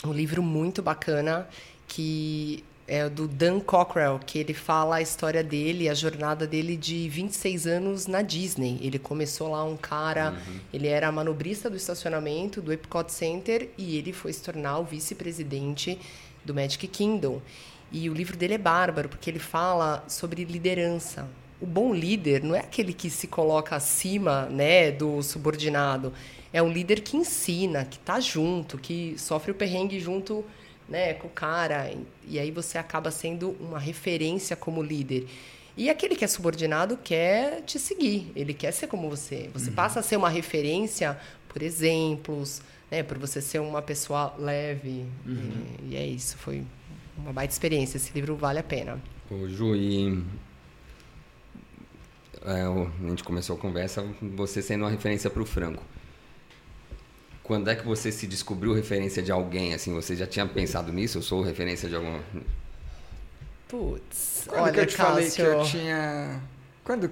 [0.06, 1.46] um livro muito bacana
[1.86, 7.08] que é do Dan Cockrell, que ele fala a história dele, a jornada dele de
[7.08, 8.80] 26 anos na Disney.
[8.82, 10.60] Ele começou lá um cara, uhum.
[10.74, 16.00] ele era manobrista do estacionamento do Epcot Center e ele foi se tornar o vice-presidente
[16.44, 17.40] do Magic Kingdom.
[17.92, 21.28] E o livro dele é bárbaro, porque ele fala sobre liderança.
[21.62, 26.12] O bom líder não é aquele que se coloca acima, né, do subordinado.
[26.52, 30.44] É um líder que ensina, que está junto, que sofre o perrengue junto
[30.90, 31.94] né, com o cara.
[32.28, 35.28] E aí você acaba sendo uma referência como líder.
[35.78, 39.50] E aquele que é subordinado quer te seguir, ele quer ser como você.
[39.54, 39.76] Você uhum.
[39.76, 41.18] passa a ser uma referência
[41.50, 45.06] por exemplos, né, por você ser uma pessoa leve.
[45.26, 45.66] Uhum.
[45.84, 46.64] E, e, é isso, foi
[47.18, 47.98] uma baita experiência.
[47.98, 49.02] Esse livro vale a pena.
[49.30, 50.24] Ô, Ju, e
[52.46, 55.84] é, a gente começou a conversa, você sendo uma referência para o Franco.
[57.50, 59.74] Quando é que você se descobriu referência de alguém?
[59.74, 61.18] Assim, você já tinha pensado nisso?
[61.18, 62.20] Eu sou referência de algum.
[63.68, 65.12] Putz, Quando olha, que eu te Cássio...
[65.12, 66.44] falei que eu tinha.
[66.84, 67.10] Quando.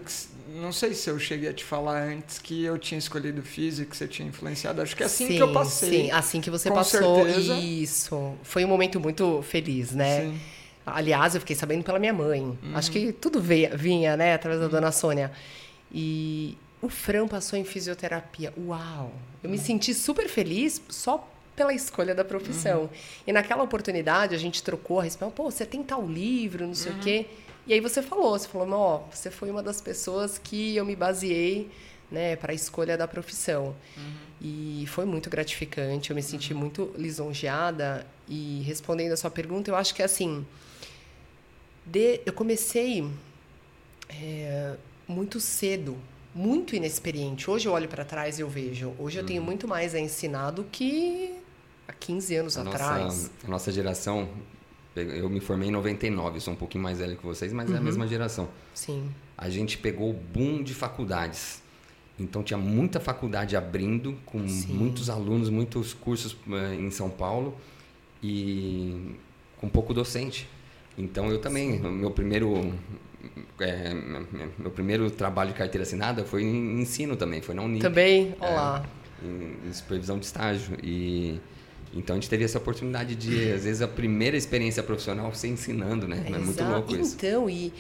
[0.50, 3.98] Não sei se eu cheguei a te falar antes que eu tinha escolhido física, que
[3.98, 4.80] você tinha influenciado.
[4.80, 5.90] Acho que é assim sim, que eu passei.
[6.04, 7.26] Sim, assim que você passou.
[7.26, 7.56] Certeza.
[7.56, 8.36] Isso.
[8.44, 10.22] Foi um momento muito feliz, né?
[10.22, 10.40] Sim.
[10.86, 12.42] Aliás, eu fiquei sabendo pela minha mãe.
[12.44, 12.76] Uhum.
[12.76, 15.32] Acho que tudo veio, vinha, né, através da dona Sônia.
[15.92, 18.54] E o Fran passou em fisioterapia.
[18.58, 19.12] Uau!
[19.44, 22.82] Eu me senti super feliz só pela escolha da profissão.
[22.82, 22.90] Uhum.
[23.26, 26.92] E naquela oportunidade a gente trocou a respeito, pô, você tem tal livro, não sei
[26.92, 26.98] uhum.
[27.00, 27.26] o quê.
[27.66, 30.96] E aí você falou, você falou, ó, você foi uma das pessoas que eu me
[30.96, 31.70] baseei,
[32.10, 33.76] né, para a escolha da profissão.
[33.98, 34.14] Uhum.
[34.40, 36.60] E foi muito gratificante, eu me senti uhum.
[36.60, 40.46] muito lisonjeada e respondendo a sua pergunta, eu acho que assim,
[41.86, 43.10] de, eu comecei
[44.10, 44.76] é,
[45.08, 45.98] muito cedo
[46.38, 47.50] muito inexperiente.
[47.50, 48.94] Hoje eu olho para trás e eu vejo.
[49.00, 49.46] Hoje eu tenho uhum.
[49.46, 51.34] muito mais a ensinar do que
[51.88, 53.04] há 15 anos a atrás.
[53.04, 54.30] Nossa, a nossa geração,
[54.96, 57.74] eu me formei em 99, sou um pouquinho mais velho que vocês, mas uhum.
[57.74, 57.86] é a uhum.
[57.86, 58.48] mesma geração.
[58.74, 59.10] Sim.
[59.36, 61.64] A gente pegou o boom de faculdades.
[62.20, 64.74] Então tinha muita faculdade abrindo, com Sim.
[64.74, 67.58] muitos alunos, muitos cursos uh, em São Paulo
[68.22, 69.16] e
[69.58, 70.48] com pouco docente.
[70.98, 72.74] Então eu também, meu primeiro
[73.60, 73.94] é,
[74.58, 77.82] meu primeiro trabalho de carteira assinada foi em ensino também, foi na Unip.
[77.82, 78.86] Também, olá.
[79.22, 81.40] É, em, em, supervisão de estágio e
[81.94, 86.08] então a gente teve essa oportunidade de às vezes a primeira experiência profissional ser ensinando,
[86.08, 86.24] né?
[86.26, 87.16] É, é muito louco isso.
[87.16, 87.74] Então e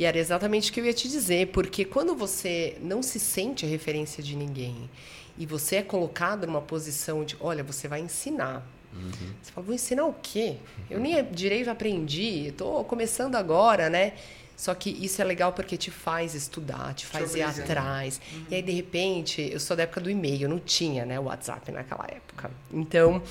[0.00, 3.66] e era exatamente o que eu ia te dizer, porque quando você não se sente
[3.66, 4.88] a referência de ninguém
[5.36, 8.66] e você é colocado numa posição de, olha, você vai ensinar.
[8.94, 9.10] Uhum.
[9.42, 10.56] Você fala, vou ensinar o quê?
[10.88, 14.14] Eu nem direito aprendi, estou começando agora, né?
[14.60, 18.20] Só que isso é legal porque te faz estudar, te faz ir atrás.
[18.30, 18.44] Uhum.
[18.50, 21.72] E aí, de repente, eu sou da época do e-mail, não tinha né, o WhatsApp
[21.72, 22.50] naquela época.
[22.70, 23.22] Então,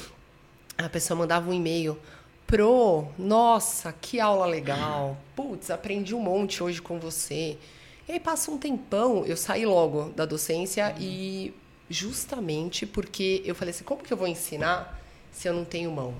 [0.75, 1.99] a pessoa mandava um e-mail.
[2.47, 5.19] Pro, nossa, que aula legal.
[5.35, 7.59] Putz, aprendi um monte hoje com você.
[8.07, 10.99] E aí passa um tempão, eu saí logo da docência uhum.
[10.99, 11.53] e
[11.87, 14.99] justamente porque eu falei assim, como que eu vou ensinar
[15.31, 16.15] se eu não tenho mão?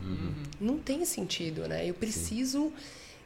[0.00, 0.34] Uhum.
[0.60, 1.84] Não tem sentido, né?
[1.84, 2.72] Eu preciso Sim.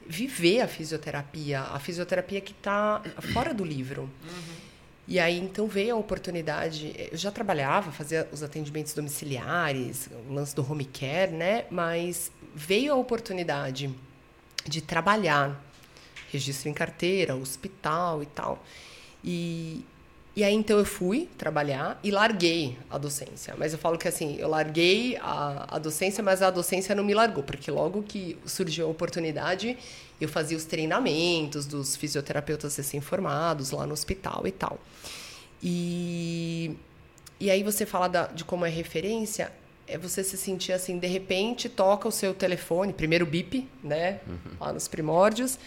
[0.09, 4.03] Viver a fisioterapia, a fisioterapia que está fora do livro.
[4.03, 4.67] Uhum.
[5.09, 6.93] E aí então veio a oportunidade.
[7.13, 11.65] Eu já trabalhava, fazia os atendimentos domiciliares, o lance do home care, né?
[11.71, 13.95] Mas veio a oportunidade
[14.67, 15.63] de trabalhar,
[16.33, 18.65] registro em carteira, hospital e tal.
[19.23, 19.85] E,
[20.37, 23.55] e aí então eu fui trabalhar e larguei a docência.
[23.57, 27.15] Mas eu falo que assim, eu larguei a, a docência, mas a docência não me
[27.15, 29.79] largou, porque logo que surgiu a oportunidade,
[30.21, 34.79] eu fazia os treinamentos dos fisioterapeutas recém-formados lá no hospital e tal.
[35.63, 36.77] E,
[37.41, 39.51] e aí você fala da, de como é referência,
[39.89, 44.21] é você se sentir assim, de repente toca o seu telefone, primeiro bip, né?
[44.27, 44.53] Uhum.
[44.61, 45.59] Lá nos primórdios.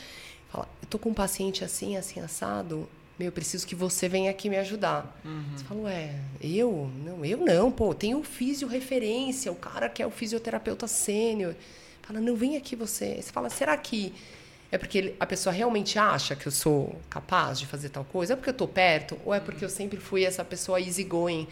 [0.51, 2.87] Fala, eu tô com um paciente assim, assim, assado.
[3.19, 5.19] Meu, eu preciso que você venha aqui me ajudar.
[5.25, 5.43] Uhum.
[5.53, 6.89] Você fala, ué, eu?
[7.03, 11.53] Não, eu não, pô, tem o físio referência, o cara que é o fisioterapeuta sênior.
[12.01, 13.21] Fala, não, vem aqui você.
[13.21, 14.13] Você fala, será que
[14.71, 18.33] é porque a pessoa realmente acha que eu sou capaz de fazer tal coisa?
[18.33, 19.19] É porque eu tô perto?
[19.25, 21.45] Ou é porque eu sempre fui essa pessoa easygoing?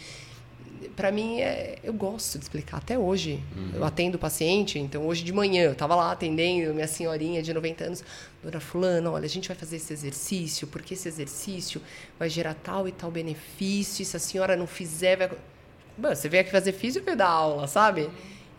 [0.95, 2.77] Para mim, é, eu gosto de explicar.
[2.77, 3.71] Até hoje, uhum.
[3.75, 4.79] eu atendo paciente.
[4.79, 8.03] Então, hoje de manhã, eu estava lá atendendo minha senhorinha de 90 anos.
[8.43, 11.81] Dona Fulana, olha, a gente vai fazer esse exercício, porque esse exercício
[12.17, 14.01] vai gerar tal e tal benefício.
[14.01, 15.29] E se a senhora não fizer, vai...
[16.15, 18.09] Você veio aqui fazer físico e veio dar aula, sabe?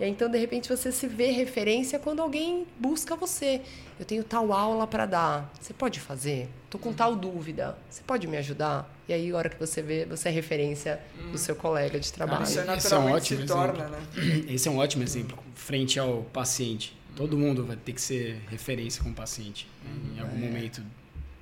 [0.01, 3.61] E aí, então, de repente, você se vê referência quando alguém busca você.
[3.99, 5.53] Eu tenho tal aula para dar.
[5.61, 6.49] Você pode fazer?
[6.65, 7.77] Estou com tal dúvida.
[7.91, 8.89] Você pode me ajudar?
[9.09, 11.01] E aí, a hora que você vê, você é referência
[11.33, 12.43] do seu colega de trabalho.
[12.43, 13.99] Ah, isso é Esse é um ótimo torna, né?
[14.49, 15.37] Esse é um ótimo exemplo.
[15.55, 16.97] Frente ao paciente.
[17.17, 19.67] Todo mundo vai ter que ser referência com o paciente.
[19.83, 20.17] Né?
[20.17, 20.49] Em algum é.
[20.49, 20.83] momento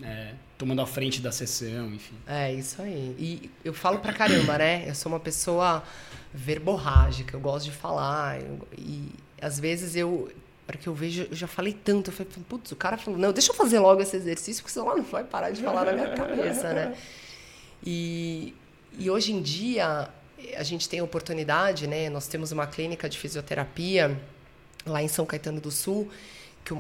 [0.02, 2.14] é, tomando a frente da sessão, enfim.
[2.26, 3.14] É, isso aí.
[3.18, 4.88] E eu falo pra caramba, né?
[4.88, 5.82] Eu sou uma pessoa
[6.32, 8.40] verborrágica, eu gosto de falar.
[8.40, 10.30] Eu, e às vezes eu,
[10.66, 13.32] para que eu vejo, eu já falei tanto, eu falei, putz, o cara falou, não,
[13.32, 16.11] deixa eu fazer logo esse exercício, porque senão não vai parar de falar na minha
[16.14, 16.96] cabeça, né?
[17.85, 18.54] E,
[18.98, 20.09] e hoje em dia,
[20.56, 22.11] a gente tem a oportunidade, né?
[22.11, 24.18] Nós temos uma clínica de fisioterapia
[24.85, 26.11] lá em São Caetano do Sul,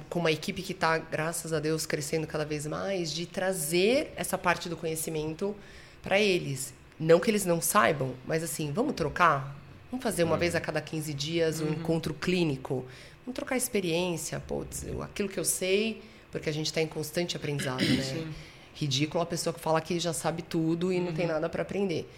[0.08, 4.36] com uma equipe que está, graças a Deus, crescendo cada vez mais, de trazer essa
[4.36, 5.54] parte do conhecimento
[6.02, 6.74] para eles.
[6.98, 9.54] Não que eles não saibam, mas assim, vamos trocar?
[9.90, 10.38] Vamos fazer uma uhum.
[10.38, 11.72] vez a cada 15 dias um uhum.
[11.74, 12.84] encontro clínico?
[13.24, 14.40] Vamos trocar experiência?
[14.40, 18.02] Putz, aquilo que eu sei, porque a gente está em constante aprendizado, né?
[18.02, 18.26] Sim.
[18.74, 21.06] Ridículo a pessoa que fala que já sabe tudo e uhum.
[21.06, 21.32] não tem uhum.
[21.32, 22.10] nada para aprender.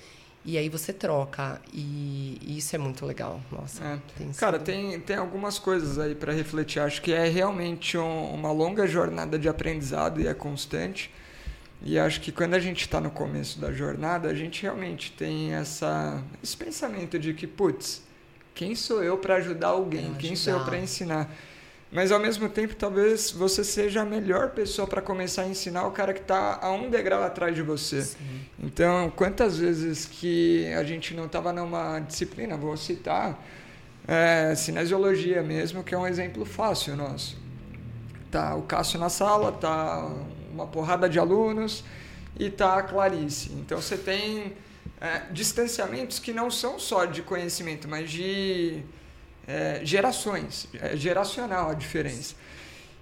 [0.44, 1.60] E aí você troca.
[1.72, 3.40] E, e isso é muito legal.
[3.50, 3.84] Nossa.
[3.84, 3.98] É.
[4.16, 6.80] Tem Cara, tem, tem algumas coisas aí para refletir.
[6.80, 11.10] Acho que é realmente um, uma longa jornada de aprendizado e é constante.
[11.82, 15.52] E acho que quando a gente está no começo da jornada, a gente realmente tem
[15.52, 18.02] essa, esse pensamento de que, putz,
[18.54, 20.06] quem sou eu para ajudar alguém?
[20.06, 20.18] Ajudar.
[20.18, 21.32] Quem sou eu para ensinar?
[21.90, 25.90] Mas ao mesmo tempo, talvez você seja a melhor pessoa para começar a ensinar o
[25.90, 28.02] cara que está a um degrau atrás de você.
[28.02, 28.16] Sim.
[28.62, 33.42] Então, quantas vezes que a gente não estava numa disciplina, vou citar,
[34.06, 37.38] é, cinesiologia mesmo, que é um exemplo fácil nosso.
[38.30, 40.10] Tá o Cássio na sala, tá
[40.52, 41.84] uma porrada de alunos
[42.38, 43.50] e tá a Clarice.
[43.52, 44.52] Então você tem
[45.00, 48.82] é, distanciamentos que não são só de conhecimento, mas de
[49.48, 52.34] é, gerações, é geracional a diferença.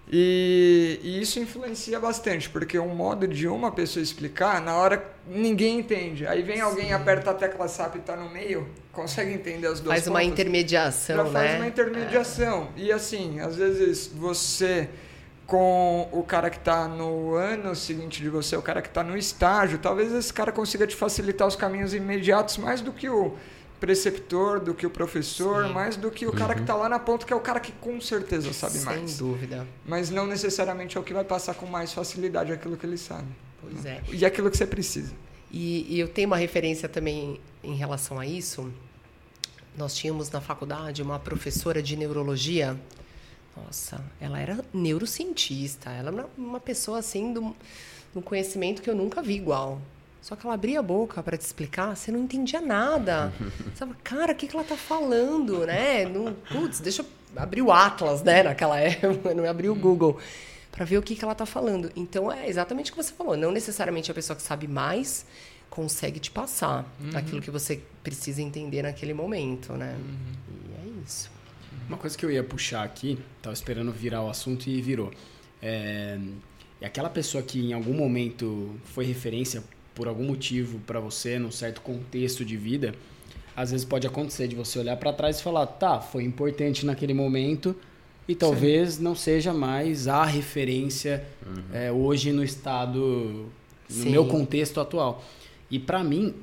[0.08, 5.80] E, e, isso influencia bastante, porque o modo de uma pessoa explicar, na hora ninguém
[5.80, 6.24] entende.
[6.24, 6.92] Aí vem alguém, Sim.
[6.92, 11.16] aperta a tecla SAP e está no meio, consegue entender as duas Faz uma intermediação,
[11.16, 11.30] Já né?
[11.30, 12.68] faz uma intermediação.
[12.76, 12.82] É.
[12.82, 14.88] E assim, às vezes você
[15.44, 19.16] com o cara que está no ano seguinte de você, o cara que está no
[19.16, 23.36] estágio, talvez esse cara consiga te facilitar os caminhos imediatos mais do que o
[23.80, 25.72] preceptor, do que o professor, Sim.
[25.72, 27.72] mais do que o cara que está lá na ponta, que é o cara que
[27.72, 29.18] com certeza sabe Sem mais.
[29.18, 29.66] dúvida.
[29.84, 33.28] Mas não necessariamente é o que vai passar com mais facilidade aquilo que ele sabe.
[33.60, 34.02] Pois é.
[34.10, 35.12] E aquilo que você precisa.
[35.50, 38.72] E, e eu tenho uma referência também em relação a isso.
[39.76, 42.78] Nós tínhamos na faculdade uma professora de neurologia.
[43.56, 45.90] Nossa, ela era neurocientista.
[45.90, 47.54] Ela era uma pessoa assim do,
[48.14, 49.80] do conhecimento que eu nunca vi igual.
[50.26, 53.32] Só que ela abria a boca para te explicar, você não entendia nada.
[53.72, 56.04] Você falava, cara, o que, que ela tá falando, né?
[56.04, 58.42] Não, putz, deixa eu abrir o Atlas, né?
[58.42, 60.18] Naquela época, não abri o Google
[60.72, 61.92] para ver o que, que ela tá falando.
[61.94, 63.36] Então é exatamente o que você falou.
[63.36, 65.24] Não necessariamente a pessoa que sabe mais
[65.70, 66.84] consegue te passar
[67.14, 69.96] aquilo que você precisa entender naquele momento, né?
[70.48, 71.30] E é isso.
[71.86, 75.12] Uma coisa que eu ia puxar aqui, tava esperando virar o assunto e virou.
[75.62, 76.18] É,
[76.80, 79.62] é aquela pessoa que em algum momento foi referência
[79.96, 82.94] por algum motivo para você, num certo contexto de vida,
[83.56, 87.14] às vezes pode acontecer de você olhar para trás e falar, tá, foi importante naquele
[87.14, 87.74] momento
[88.28, 91.24] e talvez não seja mais a referência
[91.72, 93.50] é, hoje no estado,
[93.88, 94.10] no Sim.
[94.10, 95.24] meu contexto atual.
[95.70, 96.34] E para mim,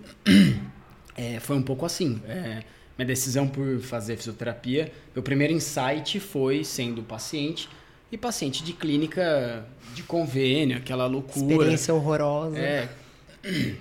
[1.15, 2.19] é, foi um pouco assim.
[2.27, 2.63] É,
[2.97, 7.69] minha decisão por fazer fisioterapia, meu primeiro insight foi sendo paciente
[8.11, 11.53] e paciente de clínica de convênio, aquela loucura.
[11.53, 12.57] Experiência horrorosa.
[12.57, 12.89] É,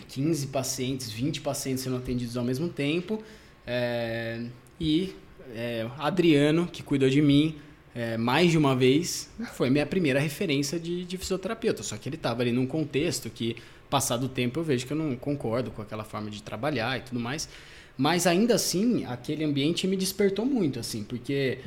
[0.08, 3.22] 15 pacientes, 20 pacientes sendo atendidos ao mesmo tempo.
[3.66, 4.42] é,
[4.80, 5.14] e
[5.54, 7.56] é, Adriano, que cuidou de mim
[7.94, 11.82] é, mais de uma vez, foi minha primeira referência de, de fisioterapeuta.
[11.82, 13.56] Só que ele estava ali num contexto que,
[13.90, 17.02] passado o tempo, eu vejo que eu não concordo com aquela forma de trabalhar e
[17.02, 17.48] tudo mais.
[17.96, 21.58] Mas ainda assim, aquele ambiente me despertou muito, assim, porque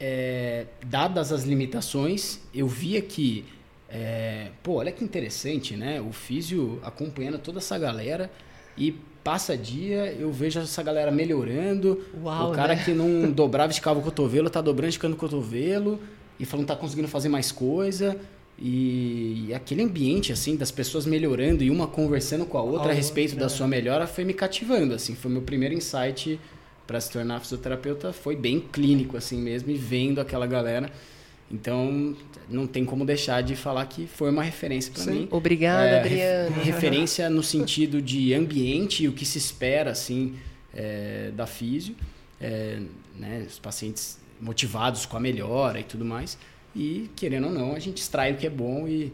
[0.00, 3.44] é, dadas as limitações, eu via que,
[3.90, 6.00] é, pô, olha que interessante, né?
[6.00, 8.30] O físio acompanhando toda essa galera
[8.78, 8.92] e
[9.24, 12.00] passa dia, eu vejo essa galera melhorando.
[12.22, 12.82] Uau, o cara né?
[12.84, 16.00] que não dobrava esticava o cotovelo, tá dobrando e esticando o cotovelo
[16.38, 18.16] e falando que tá conseguindo fazer mais coisa.
[18.62, 22.92] E, e aquele ambiente, assim, das pessoas melhorando e uma conversando com a outra A
[22.92, 25.14] a respeito da sua melhora foi me cativando, assim.
[25.14, 26.38] Foi meu primeiro insight
[26.86, 30.90] para se tornar fisioterapeuta, foi bem clínico, assim mesmo, e vendo aquela galera.
[31.50, 32.14] Então,
[32.48, 35.26] não tem como deixar de falar que foi uma referência para mim.
[35.30, 36.54] Obrigada, É, Adriano.
[36.56, 40.36] ref- referência no sentido de ambiente e o que se espera assim
[40.72, 41.96] é, da físio,
[42.40, 42.78] é,
[43.18, 46.38] né, os pacientes motivados com a melhora e tudo mais.
[46.74, 49.12] E querendo ou não, a gente extrai o que é bom e,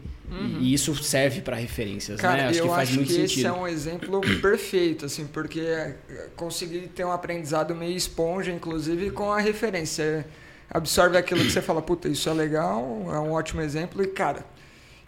[0.59, 2.47] e isso serve para referências, Cara, né?
[2.49, 3.47] Acho eu que faz acho muito que esse sentido.
[3.47, 5.95] é um exemplo perfeito, assim, porque é,
[6.35, 10.23] consegui ter um aprendizado meio esponja, inclusive, com a referência.
[10.69, 14.45] Absorve aquilo que você fala, puta, isso é legal, é um ótimo exemplo, e, cara,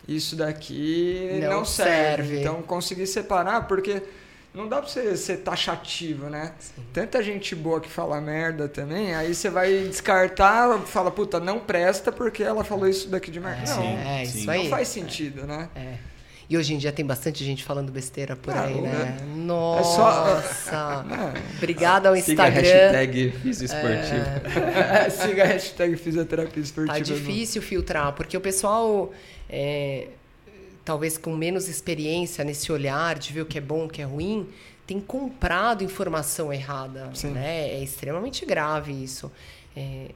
[0.08, 2.24] isso daqui Não não, serve.
[2.24, 2.40] serve.
[2.40, 4.02] Então, consegui separar, porque
[4.54, 6.54] não dá pra você ser taxativo, né?
[6.92, 12.12] Tanta gente boa que fala merda também, aí você vai descartar, fala, puta, não presta
[12.12, 13.70] porque ela falou isso daqui de merda.
[13.72, 14.38] É, não, é, sim.
[14.40, 14.70] isso não aí.
[14.70, 15.70] faz sentido, né?
[15.76, 15.96] É.
[16.50, 19.18] E hoje em dia tem bastante gente falando besteira por Ah, aí, o- né?
[19.22, 21.06] é Nossa!
[21.36, 21.58] É.
[21.58, 22.70] Obrigada ao Siga a Instagram.
[22.92, 24.26] hashtag Físio Esportivo.
[25.12, 26.98] Siga a hashtag fisioterapia esportiva.
[26.98, 29.14] Tá difícil filtrar, porque o pessoal,
[29.48, 30.08] é,
[30.84, 34.06] talvez com menos experiência nesse olhar de ver o que é bom, o que é
[34.06, 34.48] ruim,
[34.88, 37.12] tem comprado informação errada.
[37.14, 37.30] Sim.
[37.32, 37.70] Né?
[37.70, 39.32] É extremamente grave isso.
[39.78, 40.08] É,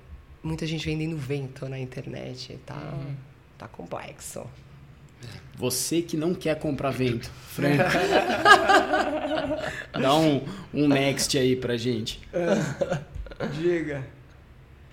[0.44, 2.60] muita gente vendendo vento na internet.
[2.66, 3.14] Tá, Uhum.
[3.56, 4.44] tá complexo.
[5.56, 7.84] Você que não quer comprar vento, Franco.
[10.00, 10.42] Dá um,
[10.74, 12.20] um next aí pra gente.
[13.54, 14.04] Diga.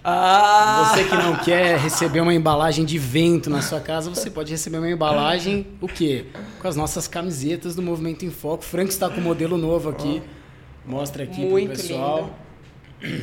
[0.02, 0.92] Ah!
[0.94, 4.78] Você que não quer receber uma embalagem de vento na sua casa, você pode receber
[4.78, 6.26] uma embalagem, o quê?
[6.60, 8.64] Com as nossas camisetas do Movimento em Foco.
[8.64, 10.22] Franco está com o modelo novo aqui.
[10.86, 12.30] Mostra aqui Muito pro pessoal.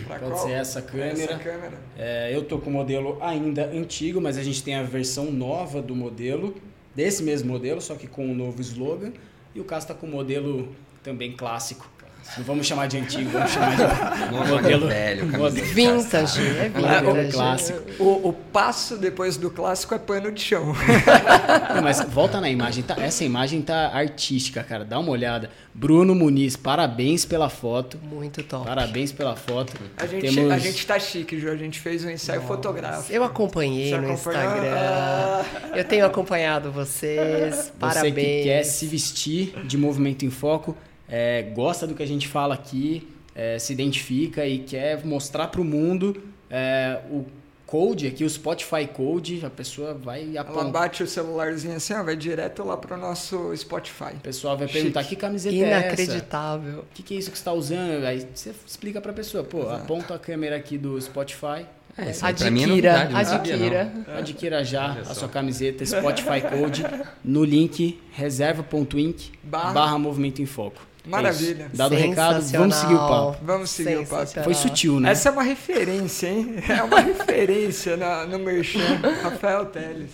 [0.06, 0.48] Pra Pode qual?
[0.48, 1.12] ser essa câmera.
[1.12, 1.74] Essa câmera.
[1.98, 5.82] É, eu tô com o modelo ainda antigo, mas a gente tem a versão nova
[5.82, 6.56] do modelo,
[6.98, 9.14] desse mesmo modelo, só que com um novo slogan.
[9.54, 11.88] E o Caso está com o modelo também clássico.
[12.38, 13.82] Não vamos chamar de antigo, vamos chamar de
[14.32, 17.32] Não modelo velho, modelo- Vintage, é modelo vintage.
[17.32, 17.80] clássico.
[18.04, 20.74] O, o passo depois do clássico é pano de chão.
[21.74, 22.96] Não, mas volta na imagem, tá?
[23.00, 24.84] Essa imagem tá artística, cara.
[24.86, 25.50] Dá uma olhada.
[25.74, 27.98] Bruno Muniz, parabéns pela foto.
[28.04, 28.66] Muito top.
[28.66, 29.74] Parabéns pela foto.
[29.98, 31.50] A gente, Temos- a gente tá chique, Ju.
[31.50, 33.12] A gente fez um ensaio fotográfico.
[33.14, 34.44] Eu acompanhei Você no acompanhou?
[34.44, 34.76] Instagram.
[34.76, 35.46] Ah.
[35.76, 37.56] Eu tenho acompanhado vocês.
[37.56, 38.14] Você Parabéns.
[38.16, 40.76] que quer se vestir de Movimento em Foco,
[41.10, 45.62] é, gosta do que a gente fala aqui, é, se identifica e quer mostrar para
[45.62, 47.26] o mundo é, o
[47.66, 50.72] Code aqui, o Spotify Code, a pessoa vai Ela apontar.
[50.72, 54.14] bate o celularzinho assim, ó, vai direto lá pro nosso Spotify.
[54.16, 54.80] O pessoal vai Chique.
[54.80, 55.86] perguntar que camiseta é essa?
[55.88, 56.80] Inacreditável.
[56.80, 58.06] O que, que é isso que você está usando?
[58.06, 59.76] Aí você explica pra pessoa, pô, Exato.
[59.84, 61.66] aponta a câmera aqui do Spotify,
[61.98, 63.92] É, é Adquira, novidade, não sabia, adquira.
[64.18, 66.86] adquira já a sua camiseta Spotify Code
[67.22, 69.74] no link reserva.inc Barra.
[69.74, 70.82] barra Movimento em Foco.
[71.08, 71.66] Maravilha.
[71.68, 71.76] isso.
[71.78, 73.38] Dado o recado, vamos seguir o papo.
[73.44, 74.44] Vamos seguir o papo.
[74.44, 75.12] Foi sutil, né?
[75.12, 76.56] Essa é uma referência, hein?
[76.68, 80.12] É uma referência na- no Merchan, Rafael Teles.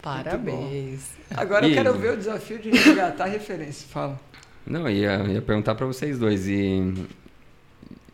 [0.00, 1.00] Parabéns.
[1.34, 3.86] Agora eu E- quero ver o desafio de resgatar a referência.
[3.90, 4.20] Fala.
[4.66, 6.46] Não, ia, ia perguntar pra vocês dois.
[6.46, 6.94] E,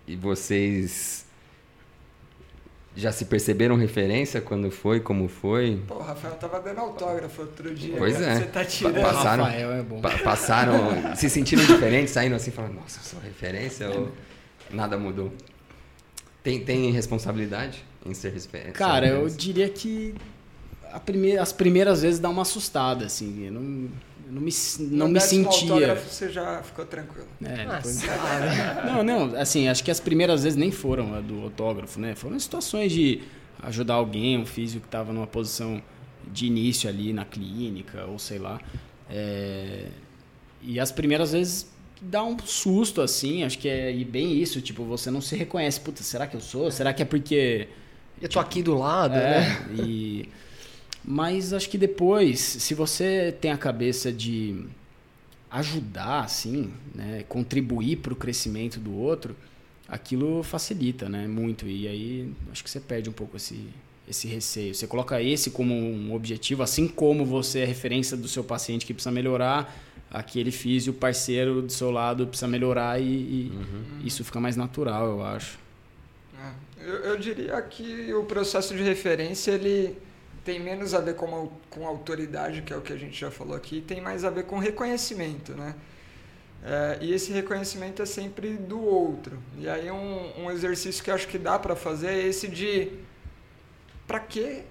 [0.06, 1.24] e vocês
[2.98, 5.80] já se perceberam referência quando foi, como foi?
[5.86, 7.94] Pô, o Rafael tava dando autógrafo outro dia.
[7.96, 8.26] Pois cara.
[8.32, 8.36] é.
[8.40, 8.94] Você tá tirando.
[8.96, 10.00] Pa- passaram- Rafael é bom.
[10.00, 14.10] Pa- passaram, se sentiram diferentes, saindo assim, falando, nossa, eu sou referência ou
[14.70, 15.32] nada mudou?
[16.42, 18.72] Tem, tem responsabilidade em ser referência?
[18.72, 20.14] Cara, eu diria que
[20.92, 23.48] a primeira, as primeiras vezes dá uma assustada, assim.
[23.50, 23.88] Não,
[24.28, 24.50] eu não me,
[24.90, 25.72] não me um sentia.
[25.72, 27.26] autógrafo, você já ficou tranquilo.
[27.42, 28.02] É, depois-.
[28.84, 32.14] Não, não, assim, acho que as primeiras vezes nem foram a do autógrafo, né?
[32.14, 33.22] Foram situações de
[33.62, 35.82] ajudar alguém, um físico que estava numa posição
[36.30, 38.60] de início ali na clínica, ou sei lá.
[39.08, 39.88] É,
[40.60, 41.70] E as primeiras vezes
[42.00, 45.80] dá um susto, assim, acho que é e bem isso, tipo, você não se reconhece.
[45.80, 46.70] Puta, será que eu sou?
[46.70, 47.68] Será que é porque
[48.20, 49.64] Eu tô aqui do lado, né?
[49.70, 50.28] é, e...
[51.10, 54.66] Mas acho que depois, se você tem a cabeça de
[55.50, 59.34] ajudar, assim, né, contribuir para o crescimento do outro,
[59.88, 61.66] aquilo facilita, né, muito.
[61.66, 63.58] E aí acho que você perde um pouco esse,
[64.06, 64.74] esse receio.
[64.74, 68.92] Você coloca esse como um objetivo, assim como você é referência do seu paciente que
[68.92, 69.74] precisa melhorar,
[70.10, 73.52] aquele físio parceiro do seu lado precisa melhorar e, e
[74.04, 75.58] isso fica mais natural, eu acho.
[76.38, 79.96] É, Eu, eu diria que o processo de referência ele
[80.44, 83.56] tem menos a ver com, com autoridade, que é o que a gente já falou
[83.56, 85.74] aqui, tem mais a ver com reconhecimento, né?
[86.64, 89.38] É, e esse reconhecimento é sempre do outro.
[89.58, 92.90] E aí um, um exercício que acho que dá para fazer é esse de
[94.06, 94.64] para que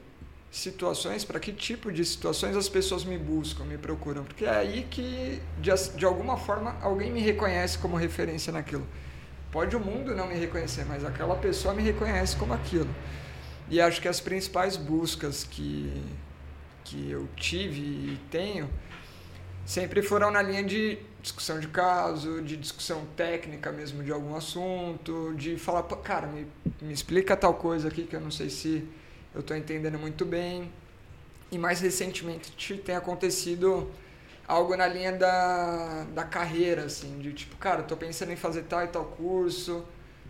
[0.51, 4.87] situações, para que tipo de situações as pessoas me buscam, me procuram, porque é aí
[4.89, 8.85] que de, de alguma forma alguém me reconhece como referência naquilo.
[9.51, 12.89] Pode o mundo não me reconhecer, mas aquela pessoa me reconhece como aquilo.
[13.69, 15.91] E acho que as principais buscas que,
[16.83, 18.69] que eu tive e tenho
[19.65, 25.33] sempre foram na linha de discussão de caso, de discussão técnica mesmo de algum assunto,
[25.35, 26.47] de falar, "Pô, cara, me,
[26.81, 28.87] me explica tal coisa aqui que eu não sei se
[29.35, 30.71] eu estou entendendo muito bem.
[31.51, 33.89] E mais recentemente tem acontecido
[34.47, 38.83] algo na linha da, da carreira, assim, de tipo, cara, tô pensando em fazer tal
[38.83, 39.85] e tal curso,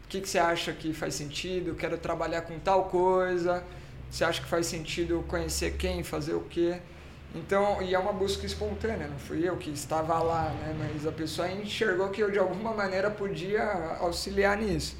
[0.08, 1.76] o que, que você acha que faz sentido?
[1.76, 3.62] Quero trabalhar com tal coisa,
[4.10, 6.78] você acha que faz sentido conhecer quem, fazer o quê?
[7.36, 10.74] Então, e é uma busca espontânea, não fui eu que estava lá, né?
[10.80, 14.96] Mas a pessoa enxergou que eu de alguma maneira podia auxiliar nisso.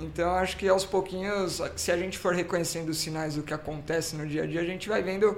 [0.00, 4.14] Então, acho que aos pouquinhos, se a gente for reconhecendo os sinais do que acontece
[4.14, 5.36] no dia a dia, a gente vai vendo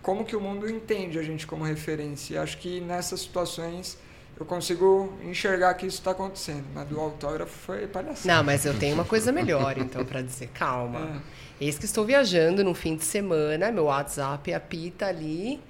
[0.00, 2.34] como que o mundo entende a gente como referência.
[2.34, 3.98] E acho que nessas situações
[4.38, 6.64] eu consigo enxergar que isso está acontecendo.
[6.74, 8.34] Mas do autógrafo foi palhaçada.
[8.34, 10.48] Não, mas eu tenho uma coisa melhor, então, pra dizer.
[10.48, 11.16] Calma.
[11.16, 11.20] Ah.
[11.60, 15.60] Eis que estou viajando no fim de semana, meu WhatsApp apita ali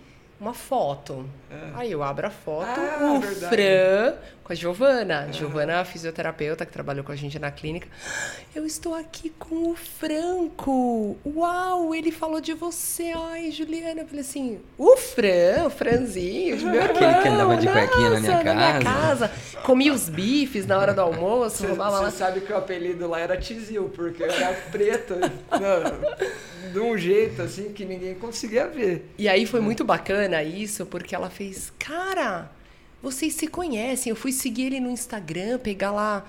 [0.40, 1.24] uma foto.
[1.74, 3.54] Aí eu abro a foto, Ah, o verdade.
[3.54, 4.14] Fran
[4.44, 5.32] com a Giovana.
[5.32, 7.88] Giovana é a fisioterapeuta que trabalhou com a gente na clínica.
[8.54, 11.16] Eu estou aqui com o Franco.
[11.24, 13.12] Uau, ele falou de você.
[13.16, 14.02] Ai, Juliana.
[14.02, 18.10] Eu falei assim, o Fran, o Franzinho, de meu Aquele que andava de irmão, cuequinha
[18.10, 19.28] na minha casa.
[19.28, 19.60] casa.
[19.62, 23.90] Comia os bifes na hora do almoço, Você sabe que o apelido lá era Tizil,
[23.94, 29.10] porque eu era preto não, de um jeito assim que ninguém conseguia ver.
[29.16, 32.50] E aí foi muito bacana isso, porque ela fez, cara,
[33.04, 34.10] vocês se conhecem.
[34.10, 36.24] Eu fui seguir ele no Instagram, pegar lá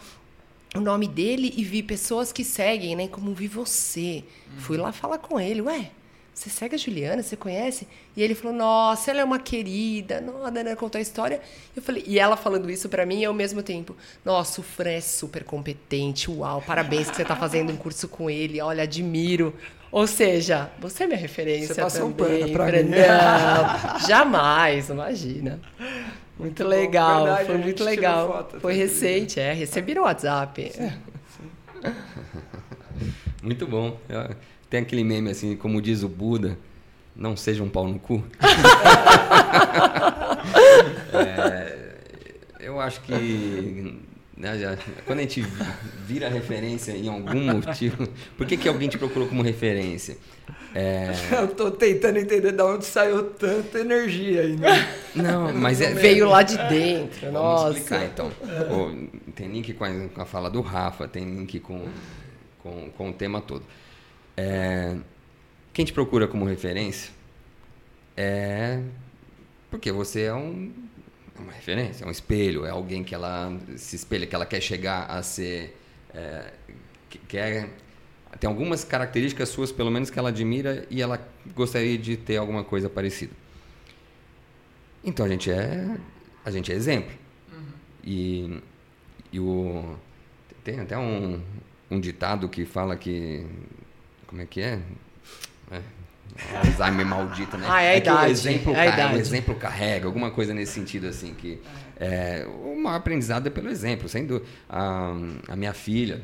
[0.76, 3.08] o nome dele e vi pessoas que seguem, né?
[3.08, 4.24] Como vi você.
[4.58, 5.90] Fui lá falar com ele, ué.
[6.34, 7.88] Você segue a Juliana, você conhece?
[8.14, 10.20] E ele falou, nossa, ela é uma querida.
[10.20, 10.76] Nossa, né?
[10.76, 11.40] contou a história.
[11.74, 13.96] Eu falei, e ela falando isso pra mim e ao mesmo tempo,
[14.26, 18.30] nossa, o Fran é super competente, uau, parabéns que você tá fazendo um curso com
[18.30, 19.56] ele, olha, admiro.
[19.90, 22.90] Ou seja, você é minha referência Você passou um também, pano pra mim.
[22.90, 25.62] Não, jamais, imagina.
[26.38, 28.28] Muito legal, Verdade, foi muito legal.
[28.28, 30.72] foto foi até recente, é, recebi no WhatsApp.
[33.42, 34.00] Muito bom.
[34.70, 36.58] Tem aquele meme assim, como diz o Buda,
[37.16, 38.24] não seja um pau no cu.
[41.14, 41.96] É,
[42.60, 44.00] eu acho que
[44.38, 45.42] Né, já, quando a gente
[46.06, 48.06] vira referência em algum motivo,
[48.38, 50.18] por que, que alguém te procurou como referência?
[50.74, 51.14] É...
[51.32, 54.94] Eu tô tentando entender de onde saiu tanta energia aí, né?
[55.16, 55.94] Não, mas é...
[55.94, 57.78] Veio lá de dentro, Vamos nossa.
[57.78, 58.30] explicar então.
[58.44, 59.32] É.
[59.32, 61.88] tem link com a, com a, fala do Rafa, tem link com,
[62.62, 63.64] com, com o tema todo.
[64.36, 64.98] É...
[65.72, 67.12] Quem te procura como referência
[68.18, 68.82] é
[69.70, 70.72] porque você é um,
[71.38, 75.06] uma referência, é um espelho, é alguém que ela se espelha, que ela quer chegar
[75.06, 75.78] a ser...
[76.14, 76.54] É,
[77.28, 77.70] quer
[78.40, 81.26] tem algumas características suas, pelo menos, que ela admira e ela
[81.56, 83.32] gostaria de ter alguma coisa parecida.
[85.04, 85.98] Então a gente é,
[86.44, 87.16] a gente é exemplo.
[87.52, 87.64] Uhum.
[88.04, 88.62] E,
[89.32, 89.96] e o,
[90.64, 91.42] tem até um,
[91.90, 93.46] um ditado que fala que.
[94.28, 94.82] Como é que é?
[95.72, 95.82] é
[96.54, 97.66] Alzheimer maldita, né?
[97.70, 98.28] Ah, é, a é idade.
[98.28, 101.62] O exemplo, é carrega, o exemplo carrega, alguma coisa nesse sentido assim que
[101.98, 104.10] é, o maior aprendizado é pelo exemplo.
[104.10, 105.14] Sendo a,
[105.48, 106.22] a minha filha,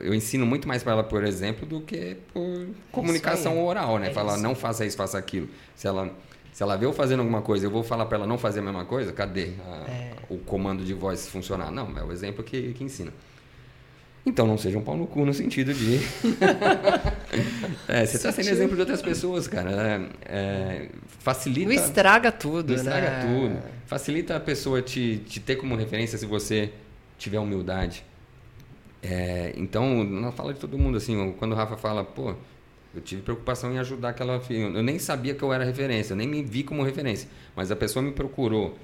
[0.00, 4.08] eu ensino muito mais para ela, por exemplo, do que por comunicação oral, né?
[4.08, 5.48] É Falar, não faça isso, faça aquilo.
[5.74, 6.10] Se ela,
[6.52, 8.62] se ela vê eu fazendo alguma coisa, eu vou falar para ela não fazer a
[8.62, 10.12] mesma coisa, cadê a, é.
[10.28, 11.70] o comando de voz funcionar?
[11.70, 13.12] Não, é o exemplo que, que ensina.
[14.26, 15.96] Então não seja um pau no cu no sentido de.
[17.88, 19.70] é, você está sendo exemplo de outras pessoas, cara.
[19.70, 20.88] É, é,
[21.18, 21.66] facilita.
[21.66, 23.20] Não estraga tudo, não estraga né?
[23.22, 23.58] tudo.
[23.86, 26.70] Facilita a pessoa te, te ter como referência se você
[27.16, 28.04] tiver humildade.
[29.02, 32.34] É, então, na fala de todo mundo, assim, quando o Rafa fala, pô,
[32.94, 34.64] eu tive preocupação em ajudar aquela filha.
[34.64, 37.28] Eu nem sabia que eu era referência, eu nem me vi como referência.
[37.54, 38.76] Mas a pessoa me procurou,